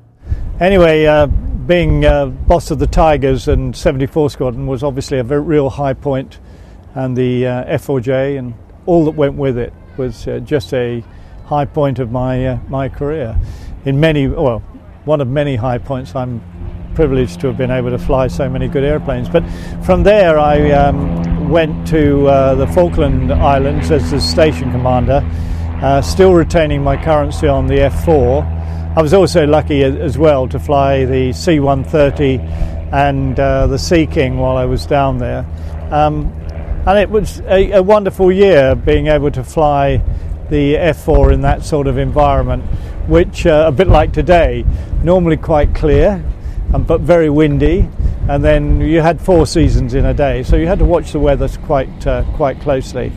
[0.60, 5.41] Anyway, uh, being uh, boss of the Tigers and 74 Squadron was obviously a very
[5.41, 6.39] real high point,
[6.96, 8.54] and the uh, F4J and
[8.86, 11.04] all that went with it was uh, just a
[11.46, 13.38] high point of my uh, my career.
[13.86, 14.60] In many, well,
[15.06, 16.15] one of many high points.
[16.15, 16.41] I'm
[16.95, 19.29] privileged to have been able to fly so many good airplanes.
[19.29, 19.43] But
[19.84, 25.21] from there, I um, went to uh, the Falkland Islands as the station commander,
[25.82, 28.97] uh, still retaining my currency on the F4.
[28.97, 32.39] I was also lucky as well to fly the C-130
[32.93, 35.45] and uh, the Sea King while I was down there,
[35.91, 36.32] um,
[36.86, 39.97] and it was a, a wonderful year being able to fly
[40.49, 42.63] the F4 in that sort of environment,
[43.08, 44.63] which uh, a bit like today,
[45.03, 46.23] normally quite clear,
[46.74, 47.88] um, but very windy,
[48.28, 51.20] and then you had four seasons in a day, so you had to watch the
[51.20, 53.12] weather quite uh, quite closely.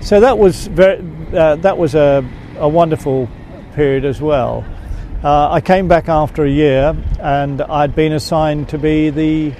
[0.00, 2.24] So that was very, uh, that was a,
[2.58, 3.28] a wonderful
[3.74, 4.64] period as well.
[5.22, 9.52] Uh, I came back after a year, and I'd been assigned to be the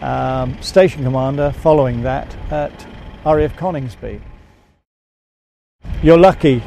[0.00, 2.86] um, station commander following that at
[3.24, 4.20] RAF Coningsby.
[6.02, 6.62] You're lucky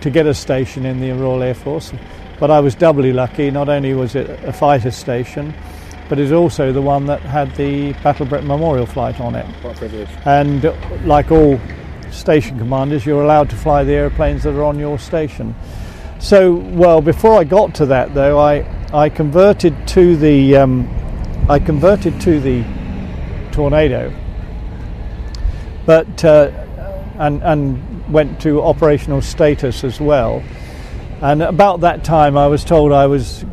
[0.00, 1.92] to get a station in the Royal Air Force,
[2.38, 3.50] but I was doubly lucky.
[3.50, 5.54] Not only was it a fighter station,
[6.08, 9.46] but it's also the one that had the Battle of Britain Memorial flight on it.
[9.62, 10.08] What privilege.
[10.24, 10.74] And uh,
[11.04, 11.60] like all
[12.10, 15.54] station commanders, you're allowed to fly the airplanes that are on your station.
[16.18, 20.88] So, well, before I got to that, though, I I converted to the um,
[21.48, 22.64] I converted to the
[23.52, 24.12] Tornado,
[25.84, 26.50] but uh,
[27.18, 30.42] and and went to operational status as well.
[31.20, 33.44] And about that time, I was told I was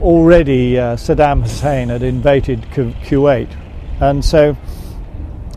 [0.00, 3.54] already uh, Saddam Hussein had invaded Ku- Kuwait,
[4.00, 4.56] and so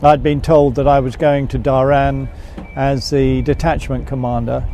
[0.01, 2.27] I'd been told that I was going to Dhahran
[2.75, 4.67] as the detachment commander,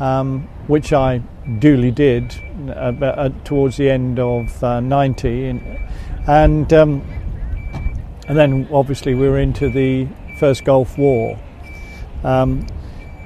[0.00, 1.18] um, which I
[1.60, 2.34] duly did
[2.68, 5.46] uh, uh, towards the end of uh, 90.
[5.46, 5.78] And,
[6.26, 7.02] and, um,
[8.26, 10.08] and then obviously we were into the
[10.40, 11.38] first Gulf War.
[12.24, 12.66] Um,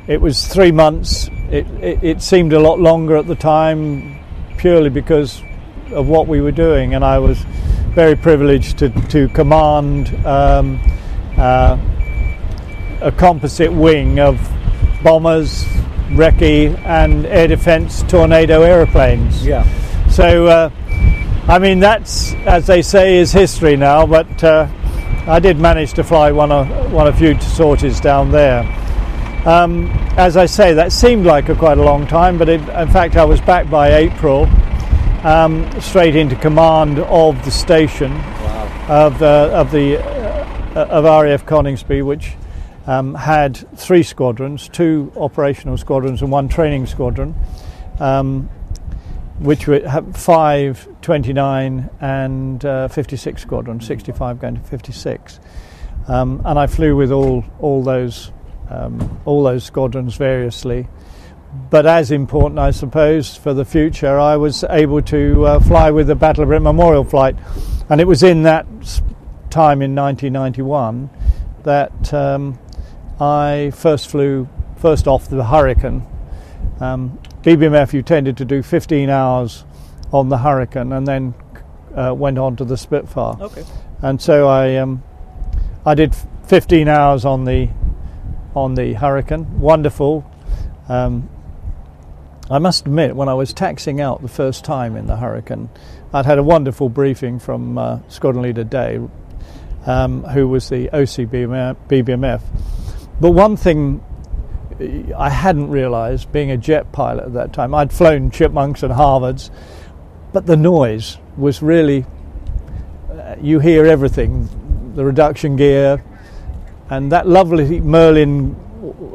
[0.09, 1.29] it was three months.
[1.51, 4.19] It, it, it seemed a lot longer at the time
[4.57, 5.43] purely because
[5.93, 7.39] of what we were doing, and I was
[7.95, 10.81] very privileged to, to command um,
[11.37, 11.79] uh,
[13.01, 14.41] a composite wing of
[15.03, 15.65] bombers,
[16.11, 19.47] recce, and air defence tornado aeroplanes.
[19.47, 19.65] Yeah.
[20.09, 20.71] So, uh,
[21.47, 24.69] I mean, that's, as they say, is history now, but uh,
[25.27, 28.65] I did manage to fly one or, one or few sorties down there.
[29.47, 32.89] Um, as I say, that seemed like a quite a long time, but it, in
[32.89, 34.49] fact, I was back by April,
[35.23, 39.07] um, straight into command of the station Wow.
[39.07, 42.35] of, uh, of the uh, of RAF Coningsby, which
[42.87, 47.35] um, had three squadrons, two operational squadrons and one training squadron,
[48.01, 48.49] um,
[49.39, 55.41] which were have five, 29 and uh, 56 squadrons, 65 going to 56.
[56.09, 58.31] Um, and I flew with all all those
[58.71, 60.89] um, all those squadrons variously.
[61.71, 66.07] But as important, I suppose, for the future, I was able to uh, fly with
[66.07, 67.37] the Battle of Britain Memorial flight,
[67.89, 68.67] and it was in that
[69.51, 71.09] time in 1991
[71.65, 72.59] that um,
[73.19, 76.07] I first flew first off the Hurricane.
[76.81, 79.65] Um, BBMF, you tended to do 15 hours
[80.13, 81.35] on the Hurricane, and then
[81.95, 83.65] uh, went on to the Spitfire Okay.
[84.03, 85.03] and so I um,
[85.85, 86.15] I did
[86.47, 87.69] 15 hours on the
[88.59, 89.61] on the Hurricane.
[89.61, 90.31] Wonderful.
[90.89, 91.29] Um,
[92.51, 95.69] I must admit, when I was taxing out the first time in the Hurricane,
[96.13, 99.01] I'd had a wonderful briefing from uh, Squadron Leader Day,
[99.87, 101.29] um, who was the OC
[101.89, 102.43] BBMF.
[103.21, 104.03] But one thing
[105.17, 109.51] I hadn't realised, being a jet pilot at that time, I'd flown Chipmunks and Harvards,
[110.33, 112.07] but the noise was really,
[113.11, 114.49] uh, you hear everything
[114.95, 116.03] the reduction gear,
[116.91, 118.57] and that lovely Merlin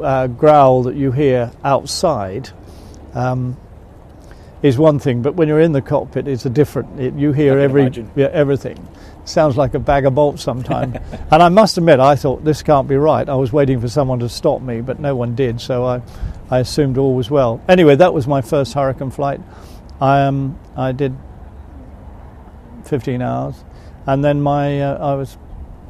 [0.02, 2.50] uh, growl that you hear outside.
[3.14, 3.56] Um,
[4.64, 6.98] is one thing, but when you're in the cockpit, it's a different.
[6.98, 8.88] It, you hear every yeah, everything.
[9.26, 10.96] Sounds like a bag of bolts sometimes.
[11.30, 13.28] and I must admit, I thought this can't be right.
[13.28, 15.60] I was waiting for someone to stop me, but no one did.
[15.60, 16.00] So I,
[16.50, 17.62] I assumed all was well.
[17.68, 19.40] Anyway, that was my first Hurricane flight.
[20.00, 21.14] I um, I did
[22.86, 23.62] 15 hours,
[24.06, 25.36] and then my uh, I was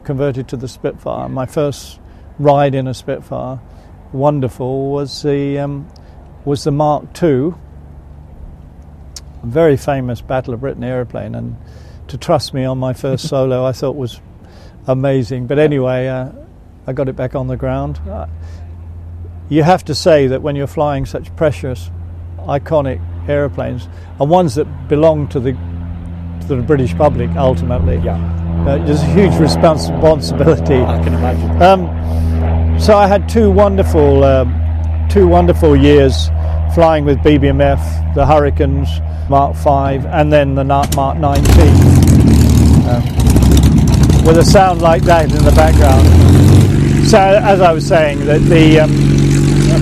[0.05, 1.28] converted to the Spitfire.
[1.28, 2.00] My first
[2.38, 3.61] ride in a Spitfire,
[4.12, 5.88] wonderful, was the um,
[6.44, 7.55] was the Mark II
[9.44, 11.57] a very famous Battle of Britain aeroplane, and
[12.09, 14.20] to trust me on my first solo, I thought was
[14.86, 15.46] amazing.
[15.46, 16.30] But anyway, uh,
[16.86, 18.00] I got it back on the ground.
[18.09, 18.26] Uh,
[19.48, 21.90] you have to say that when you're flying such precious,
[22.38, 23.88] iconic aeroplanes,
[24.18, 25.52] and ones that belong to the
[26.48, 28.18] to the British public ultimately, yeah,
[28.66, 30.80] uh, there's a huge responsibility.
[30.80, 31.62] I can imagine.
[31.62, 36.28] Um, so I had two wonderful, um, two wonderful years
[36.74, 38.88] flying with BBMF, the Hurricanes,
[39.28, 41.44] Mark 5, and then the Mark 19.
[42.88, 43.02] Um,
[44.24, 46.07] with a sound like that in the background.
[47.07, 48.90] So, as I was saying, that the um,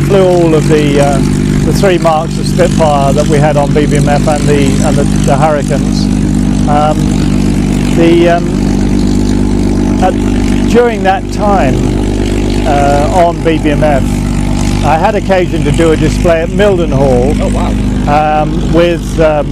[0.07, 1.19] flew all of the uh,
[1.65, 5.37] the three marks of Spitfire that we had on BBMF and the and the, the
[5.37, 7.32] Hurricanes.
[7.97, 8.49] The um,
[10.03, 11.75] at, during that time
[12.67, 14.03] uh, on BBMF,
[14.85, 17.35] I had occasion to do a display at Mildenhall.
[17.39, 18.43] Oh wow!
[18.43, 19.47] Um, with um,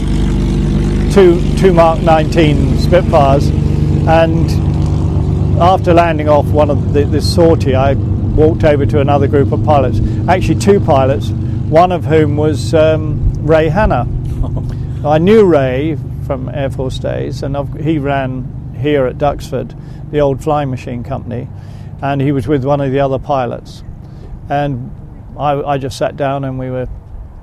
[1.13, 3.49] two two Mark 19 Spitfires,
[4.09, 4.51] and
[5.61, 9.63] after landing off one of the, this sortie, I walked over to another group of
[9.65, 10.01] pilots.
[10.29, 14.09] Actually, two pilots, one of whom was um, Ray Hanna.
[15.05, 15.99] I knew Ray
[16.31, 19.75] from Air Force days, and I've, he ran here at Duxford,
[20.13, 21.49] the old flying machine company,
[22.01, 23.83] and he was with one of the other pilots.
[24.49, 24.93] And
[25.37, 26.87] I, I just sat down and we were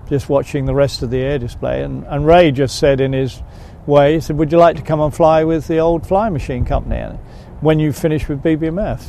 [0.08, 1.84] just watching the rest of the air display.
[1.84, 3.44] And, and Ray just said in his
[3.86, 6.64] way, he said, Would you like to come and fly with the old flying machine
[6.64, 7.20] company
[7.60, 9.04] when you finish with BBMF?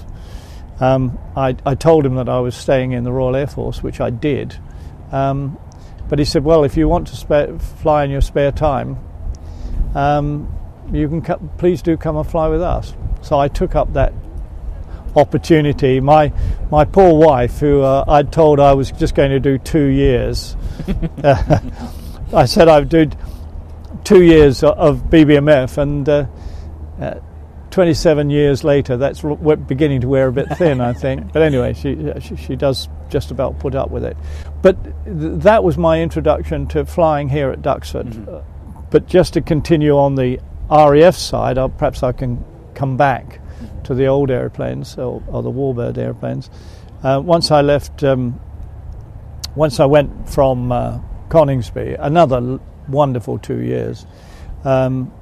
[0.81, 4.01] Um, I, I, told him that I was staying in the Royal Air Force, which
[4.01, 4.59] I did.
[5.13, 5.57] Um,
[6.09, 8.99] but he said, Well, if you want to spare, fly in your spare time,
[9.95, 10.53] um,
[10.93, 12.95] you can co- please do come and fly with us.
[13.23, 14.13] So I took up that
[15.17, 16.01] opportunity.
[16.01, 16.33] My
[16.71, 20.57] my poor wife, who uh, I'd told I was just going to do two years,
[21.25, 21.61] uh,
[22.33, 23.11] I said I would do
[24.05, 26.27] two years of BBMF, and uh,
[27.01, 27.21] uh
[27.71, 29.23] 27 years later, that's
[29.69, 31.33] beginning to wear a bit thin, I think.
[31.33, 34.17] But anyway, she, she, she does just about put up with it.
[34.63, 38.07] But th- that was my introduction to flying here at Duxford.
[38.07, 38.58] Mm-hmm.
[38.91, 43.41] But just to continue on the RAF side, I'll, perhaps I can come back
[43.85, 46.51] to the old airplanes or, or the Warbird airplanes.
[47.03, 48.41] Uh, once I left, um,
[49.55, 54.07] once I went from uh, Coningsby, another wonderful two years.
[54.65, 55.13] Um,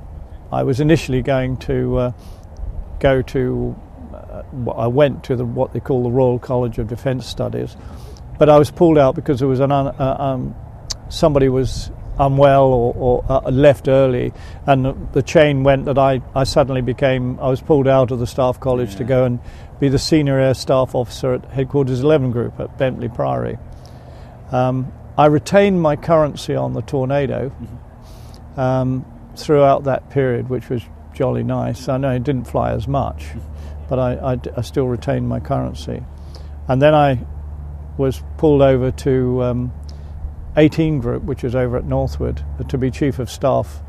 [0.52, 2.12] I was initially going to uh,
[3.00, 3.76] go to,
[4.14, 4.42] uh,
[4.72, 7.76] I went to the, what they call the Royal College of Defence Studies,
[8.38, 10.54] but I was pulled out because there was an un, uh, um,
[11.08, 14.32] somebody was unwell or, or uh, left early,
[14.66, 18.26] and the chain went that I, I suddenly became I was pulled out of the
[18.26, 18.98] staff college yeah.
[18.98, 19.40] to go and
[19.80, 23.58] be the senior air staff officer at headquarters 11 Group at Bentley Priory.
[24.50, 28.60] Um, I retained my currency on the Tornado mm-hmm.
[28.60, 29.04] um,
[29.36, 30.82] throughout that period, which was
[31.14, 31.88] jolly nice.
[31.88, 33.86] I know it didn't fly as much, mm-hmm.
[33.88, 36.02] but I, I, I, still retained my currency.
[36.68, 37.24] And then I
[37.96, 39.72] was pulled over to um,
[40.56, 43.82] 18 Group, which is over at Northwood, to be chief of staff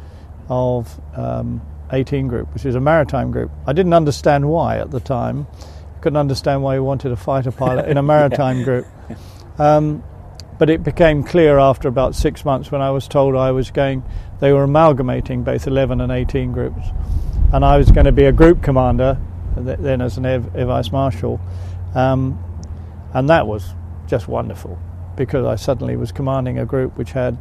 [0.49, 1.61] of um,
[1.91, 3.51] 18 Group, which is a maritime group.
[3.65, 5.47] I didn't understand why at the time.
[6.01, 8.85] Couldn't understand why he wanted a fighter pilot in a maritime group.
[9.57, 10.03] Um,
[10.59, 14.03] but it became clear after about six months when I was told I was going,
[14.39, 16.87] they were amalgamating both 11 and 18 groups.
[17.53, 19.17] And I was going to be a group commander,
[19.55, 21.39] then as an air, air vice marshal.
[21.95, 22.43] Um,
[23.13, 23.73] and that was
[24.07, 24.77] just wonderful
[25.17, 27.37] because I suddenly was commanding a group which had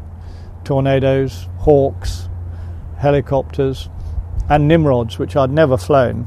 [0.65, 2.29] tornadoes, hawks,
[2.99, 3.89] helicopters,
[4.49, 6.27] and Nimrods, which I'd never flown.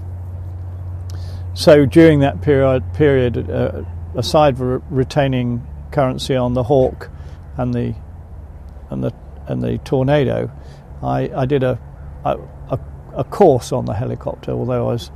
[1.53, 3.83] So during that period, period uh,
[4.15, 7.09] aside from retaining currency on the Hawk
[7.57, 7.95] and the
[8.89, 9.13] and the
[9.47, 10.51] and the Tornado,
[11.01, 11.79] I, I did a,
[12.23, 12.39] a
[13.13, 14.51] a course on the helicopter.
[14.51, 15.11] Although I was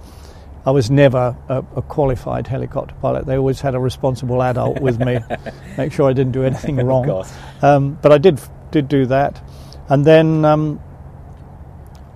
[0.65, 3.25] I was never a, a, qualified helicopter pilot.
[3.25, 5.19] They always had a responsible adult with me,
[5.77, 7.25] make sure I didn't do anything wrong.
[7.61, 8.39] Um, but I did
[8.71, 9.41] did do that,
[9.89, 10.79] and then um,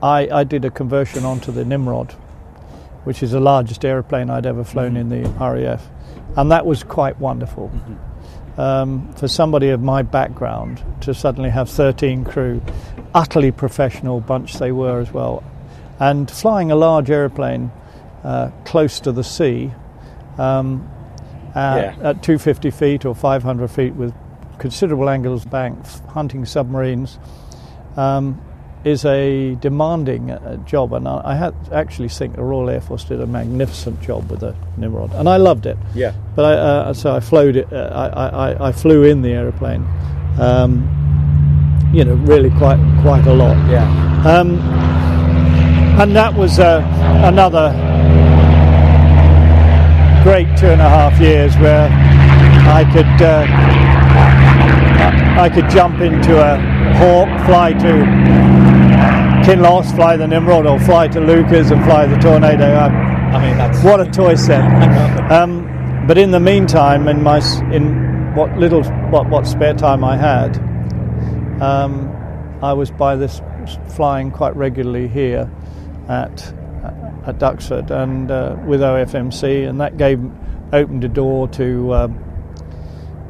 [0.02, 2.14] I, I did a conversion onto the Nimrod,
[3.04, 5.12] which is the largest aeroplane I'd ever flown mm-hmm.
[5.12, 5.86] in the RAF,
[6.38, 7.70] and that was quite wonderful.
[7.70, 8.60] Mm-hmm.
[8.60, 12.60] Um, for somebody of my background to suddenly have 13 crew,
[13.14, 15.44] utterly professional bunch they were as well,
[16.00, 17.72] and flying a large aeroplane
[18.28, 19.72] uh, close to the sea
[20.38, 20.86] um,
[21.56, 22.10] at, yeah.
[22.10, 24.14] at 250 feet or 500 feet with
[24.60, 27.20] considerable angles bank, hunting submarines.
[27.96, 28.42] Um,
[28.84, 33.04] is a demanding uh, job, and I, I had, actually think the Royal Air Force
[33.04, 35.78] did a magnificent job with the Nimrod, and I loved it.
[35.96, 36.14] Yeah.
[36.36, 37.74] But I, uh, so I flew it.
[37.74, 39.86] Uh, I, I, I, flew in the aeroplane.
[40.40, 40.88] Um,
[41.92, 43.58] you know, really quite quite a lot.
[43.68, 43.84] Yeah.
[44.26, 44.60] Um,
[46.00, 46.82] and that was uh,
[47.26, 47.97] another
[50.28, 51.88] great two and a half years where
[52.68, 53.46] I could uh,
[55.40, 56.58] I could jump into a
[56.98, 58.04] Hawk, fly to
[59.46, 62.66] Kinloss, fly the Nimrod, or fly to Leuchars and fly the Tornado.
[62.66, 64.66] I, I mean, that's what a toy set.
[65.32, 67.38] um, but in the meantime, in my
[67.72, 70.58] in what little what what spare time I had,
[71.62, 72.12] um,
[72.62, 73.42] I was by this
[73.96, 75.50] flying quite regularly here
[76.10, 76.54] at
[77.28, 80.20] at Duxford and uh, with OFMC, and that gave
[80.74, 82.24] opened a door to um,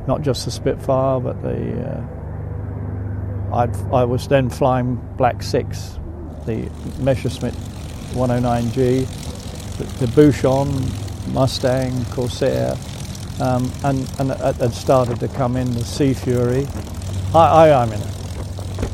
[0.07, 2.03] not just the Spitfire, but the uh,
[3.53, 5.99] i was then flying Black Six,
[6.45, 6.69] the
[6.99, 7.53] Messerschmitt
[8.13, 9.07] 109G,
[9.77, 10.69] the, the Buchon,
[11.33, 12.77] Mustang, Corsair,
[13.39, 16.67] um, and and had started to come in the Sea Fury.
[17.33, 18.01] I, I, I mean,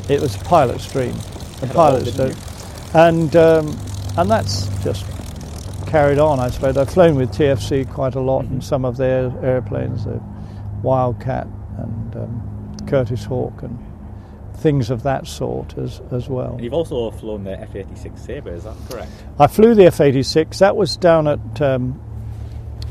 [0.08, 1.14] it was a pilot's dream.
[1.62, 2.36] A pilot's dream.
[2.94, 3.76] And um,
[4.16, 5.04] and that's just
[5.86, 6.76] carried on, I suppose.
[6.76, 10.20] I've flown with TFC quite a lot in some of their airplanes, the
[10.82, 11.46] Wildcat
[11.78, 13.78] and um, Curtiss Hawk and
[14.56, 16.58] things of that sort as, as well.
[16.60, 19.10] You've also flown the F-86 Sabre, is that correct?
[19.38, 20.58] I flew the F-86.
[20.58, 22.00] That was down at um,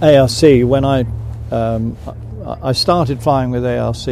[0.02, 1.06] ARC when I
[1.52, 1.98] um,
[2.62, 4.08] I started flying with ARC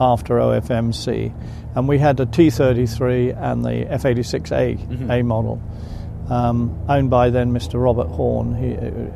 [0.00, 1.32] after OFMC,
[1.74, 5.10] and we had a T-33 and the F-86A mm-hmm.
[5.10, 5.60] A model
[6.30, 7.82] um, owned by then Mr.
[7.82, 8.54] Robert Horn.
[8.54, 9.10] He, uh,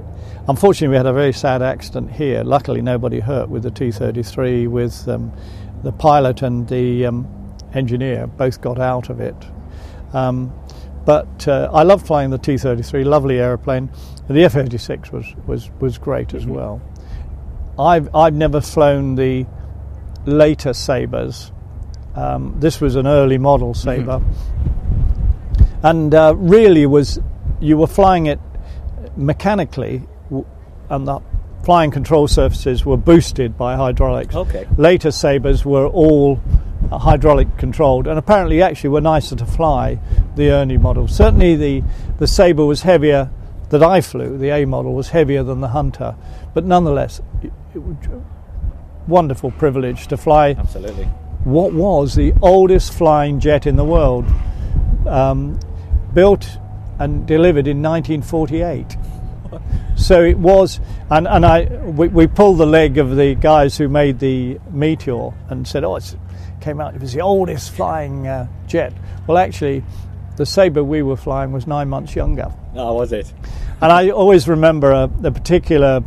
[0.48, 2.44] unfortunately, we had a very sad accident here.
[2.44, 4.68] Luckily, nobody hurt with the T-33.
[4.68, 5.32] With um,
[5.82, 9.36] the pilot and the um, engineer both got out of it.
[10.12, 10.52] Um,
[11.04, 13.04] but uh, I love flying the T-33.
[13.04, 13.90] Lovely aeroplane.
[14.28, 16.54] The F-86 was was was great as mm-hmm.
[16.54, 16.82] well.
[17.78, 19.46] I've I've never flown the
[20.26, 21.52] later Sabres.
[22.14, 24.18] Um, this was an early model Sabre.
[24.18, 24.77] Mm-hmm
[25.82, 27.18] and uh, really was
[27.60, 28.40] you were flying it
[29.16, 30.02] mechanically,
[30.90, 31.20] and the
[31.64, 34.34] flying control surfaces were boosted by hydraulics.
[34.34, 34.66] Okay.
[34.76, 36.40] Later Sabres were all
[36.90, 39.98] hydraulic controlled, and apparently actually were nicer to fly.
[40.36, 41.82] The Ernie model, certainly the
[42.18, 43.30] the Sabre was heavier
[43.70, 44.38] that I flew.
[44.38, 46.14] The A model was heavier than the Hunter,
[46.54, 47.82] but nonetheless, it, it
[49.06, 50.50] wonderful privilege to fly.
[50.50, 51.04] Absolutely.
[51.44, 54.26] What was the oldest flying jet in the world?
[55.06, 55.58] Um,
[56.18, 56.58] built
[56.98, 58.96] and delivered in 1948.
[59.94, 63.88] So it was, and, and I we, we, pulled the leg of the guys who
[63.88, 66.16] made the Meteor and said, oh, it
[66.60, 68.92] came out, it was the oldest flying uh, jet.
[69.28, 69.84] Well, actually,
[70.36, 72.52] the Sabre we were flying was nine months younger.
[72.74, 73.32] Oh, was it?
[73.80, 76.02] And I always remember a, a particular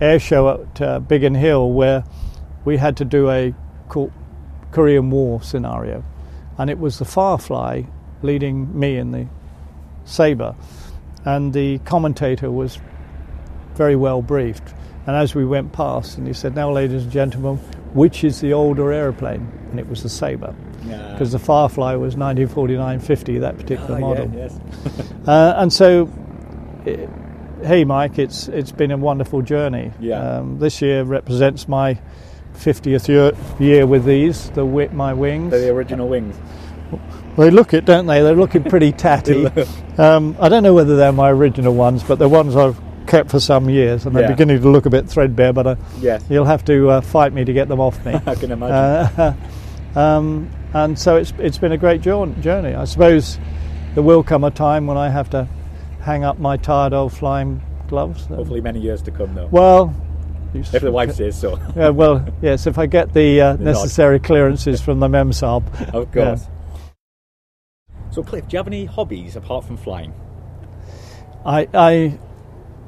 [0.00, 2.04] air show at uh, Biggin Hill where
[2.64, 3.54] we had to do a
[4.70, 6.04] Korean War scenario,
[6.56, 7.82] and it was the Firefly
[8.26, 9.26] leading me in the
[10.04, 10.54] Sabre.
[11.24, 12.78] And the commentator was
[13.74, 14.74] very well briefed.
[15.06, 17.56] And as we went past, and he said, Now, ladies and gentlemen,
[17.94, 19.50] which is the older airplane?
[19.70, 20.54] And it was the Sabre.
[20.82, 21.38] Because yeah.
[21.38, 24.30] the Firefly was 1949 50, that particular oh, model.
[24.34, 24.48] Yeah,
[24.84, 25.12] yes.
[25.26, 26.12] uh, and so,
[26.84, 27.08] it,
[27.64, 29.92] hey, Mike, it's, it's been a wonderful journey.
[30.00, 30.38] Yeah.
[30.38, 31.98] Um, this year represents my
[32.54, 35.50] 50th year, year with these, the my wings.
[35.50, 36.36] They're the original wings.
[37.36, 38.22] They look it, don't they?
[38.22, 39.46] They're looking pretty tatty.
[39.98, 43.40] um, I don't know whether they're my original ones, but they're ones I've kept for
[43.40, 44.30] some years, and they're yeah.
[44.30, 45.52] beginning to look a bit threadbare.
[45.52, 46.24] But uh, yes.
[46.28, 48.14] you'll have to uh, fight me to get them off me.
[48.26, 48.74] I can imagine.
[48.74, 49.36] Uh,
[49.98, 52.74] um, and so it's it's been a great journey.
[52.74, 53.38] I suppose
[53.94, 55.48] there will come a time when I have to
[56.00, 58.26] hang up my tired old flying gloves.
[58.26, 59.48] Hopefully, many years to come, though.
[59.50, 59.94] Well,
[60.54, 61.58] If the wife says so.
[61.76, 65.64] Yeah, well, yes, if I get the uh, necessary clearances from the memsahib.
[65.92, 66.42] Of course.
[66.42, 66.55] Yeah.
[68.16, 70.14] So, Cliff, do you have any hobbies apart from flying?
[71.44, 72.18] I, I,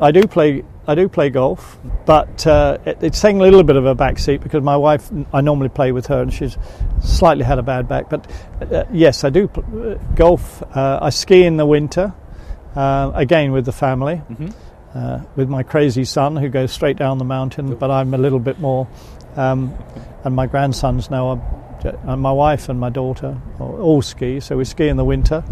[0.00, 0.64] I do play.
[0.86, 4.42] I do play golf, but uh, it, it's taking a little bit of a backseat
[4.42, 5.10] because my wife.
[5.34, 6.56] I normally play with her, and she's
[7.02, 8.08] slightly had a bad back.
[8.08, 8.32] But
[8.72, 10.62] uh, yes, I do pl- uh, golf.
[10.74, 12.14] Uh, I ski in the winter,
[12.74, 14.22] uh, again with the family.
[14.30, 14.48] Mm-hmm.
[14.94, 18.40] Uh, with my crazy son who goes straight down the mountain, but I'm a little
[18.40, 18.88] bit more.
[19.36, 19.74] Um,
[20.24, 21.67] and my grandsons now are
[22.06, 25.44] and my wife and my daughter all ski, so we ski in the winter.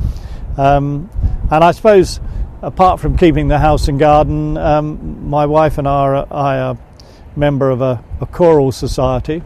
[0.57, 1.11] Um,
[1.51, 2.21] and I suppose,
[2.63, 6.75] apart from keeping the house and garden, um, my wife and I are, I are
[6.75, 9.43] a member of a, a, choral society.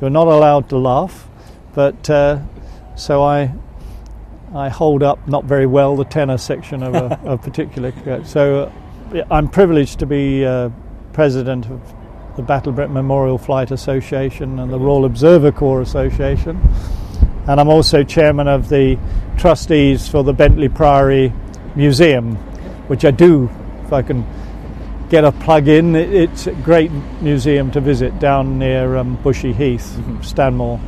[0.00, 1.28] You're not allowed to laugh,
[1.74, 2.40] but uh,
[2.96, 3.52] so I
[4.54, 7.92] I hold up not very well the tenor section of a, a particular.
[8.24, 8.72] So
[9.14, 10.70] uh, I'm privileged to be uh,
[11.12, 11.80] president of
[12.38, 16.56] the Battle of Britain Memorial Flight Association and the Royal Observer Corps Association.
[17.48, 18.96] And I'm also chairman of the
[19.36, 21.32] trustees for the Bentley Priory
[21.74, 22.36] Museum,
[22.86, 23.50] which I do,
[23.82, 24.24] if I can
[25.08, 25.96] get a plug in.
[25.96, 30.22] It's a great museum to visit down near um, Bushey Heath, mm-hmm.
[30.22, 30.80] Stanmore.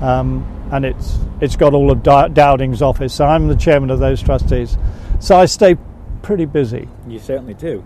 [0.00, 3.12] Um, and it's it's got all of Dowding's office.
[3.12, 4.78] So I'm the chairman of those trustees.
[5.20, 5.76] So I stay
[6.22, 6.88] pretty busy.
[7.06, 7.84] You certainly do.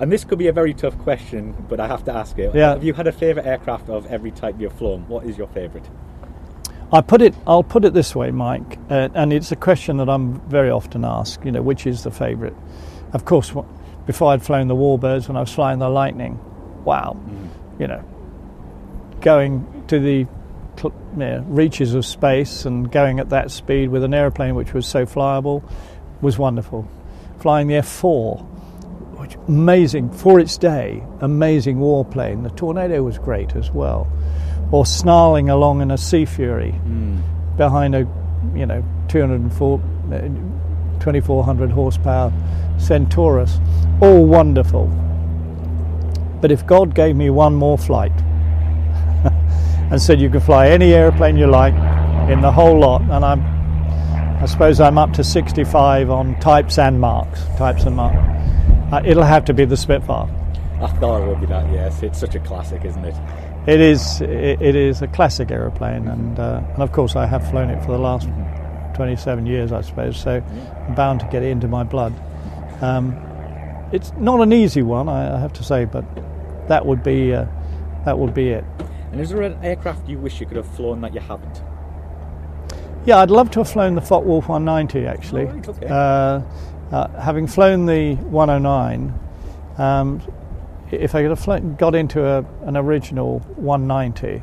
[0.00, 2.54] And this could be a very tough question, but I have to ask it.
[2.54, 2.70] Yeah.
[2.70, 5.06] Have you had a favourite aircraft of every type you've flown?
[5.08, 5.86] What is your favourite?
[6.92, 7.34] I put it.
[7.46, 11.04] I'll put it this way, Mike, uh, and it's a question that I'm very often
[11.04, 11.44] asked.
[11.44, 12.54] You know, which is the favourite?
[13.12, 13.52] Of course,
[14.06, 16.38] before I'd flown the Warbirds, when I was flying the Lightning,
[16.84, 17.48] wow, mm.
[17.80, 18.04] you know,
[19.20, 20.26] going to the
[20.82, 24.86] you know, reaches of space and going at that speed with an aeroplane which was
[24.86, 25.68] so flyable
[26.20, 26.88] was wonderful.
[27.38, 28.53] Flying the F4
[29.24, 32.42] which amazing for its day, amazing warplane.
[32.42, 34.06] The Tornado was great as well,
[34.70, 37.22] or snarling along in a Sea Fury mm.
[37.56, 38.00] behind a,
[38.54, 39.78] you know, 204,
[41.00, 42.30] 2400 horsepower
[42.76, 43.58] Centaurus,
[44.02, 44.88] all wonderful.
[46.42, 48.12] But if God gave me one more flight
[49.90, 51.72] and said you can fly any airplane you like
[52.28, 53.40] in the whole lot, and I'm,
[54.42, 58.34] I suppose I'm up to 65 on types and marks, types and marks
[58.92, 60.28] uh, it'll have to be the Spitfire.
[60.80, 61.72] I thought it would be that.
[61.72, 63.14] Yes, it's such a classic, isn't it?
[63.66, 64.20] It is.
[64.20, 66.10] It, it is a classic aeroplane, mm-hmm.
[66.10, 68.94] and uh, and of course I have flown it for the last mm-hmm.
[68.94, 70.16] 27 years, I suppose.
[70.20, 70.42] So.
[70.86, 72.12] I'm bound to get it into my blood.
[72.80, 73.16] Um,
[73.92, 76.04] it's not an easy one, I, I, have to say, but
[76.68, 77.46] that would be uh,
[78.04, 78.64] that would be it.
[79.12, 81.62] And is there an aircraft you wish you could have flown that you haven't?
[83.06, 85.42] Yeah, I'd love to have flown the Focke-Wulf 190 actually.
[85.42, 85.86] Oh, right, okay.
[85.88, 86.40] uh,
[86.92, 89.18] uh, having flown the 109,
[89.78, 90.22] um,
[90.90, 94.42] if I could have flown, got into a, an original 190,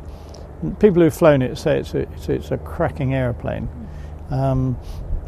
[0.79, 3.69] people who've flown it say it's a, it's, it's a cracking aeroplane.
[4.29, 4.77] Um,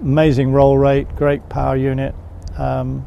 [0.02, 2.14] amazing roll rate, great power unit,
[2.58, 3.06] um,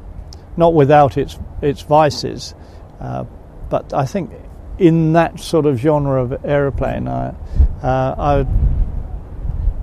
[0.57, 2.55] not without its its vices,
[3.01, 3.25] uh,
[3.71, 4.31] but I think
[4.79, 7.35] in that sort of genre of aeroplane, I,
[7.83, 8.47] uh, I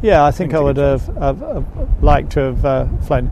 [0.01, 3.31] yeah, I think I would have, have, have, liked to have uh, flown.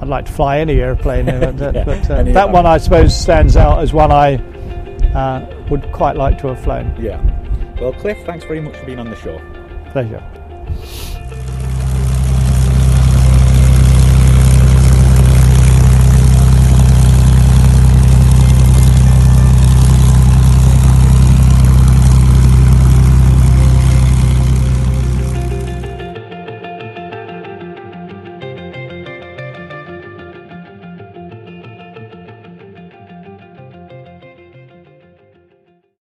[0.00, 3.56] I'd like to fly any airplane, but, yeah, but uh, that one I suppose stands
[3.56, 4.36] out as one I
[5.14, 6.94] uh, would quite like to have flown.
[7.00, 7.20] Yeah.
[7.80, 9.40] Well, Cliff, thanks very much for being on the show.
[9.92, 10.22] Pleasure.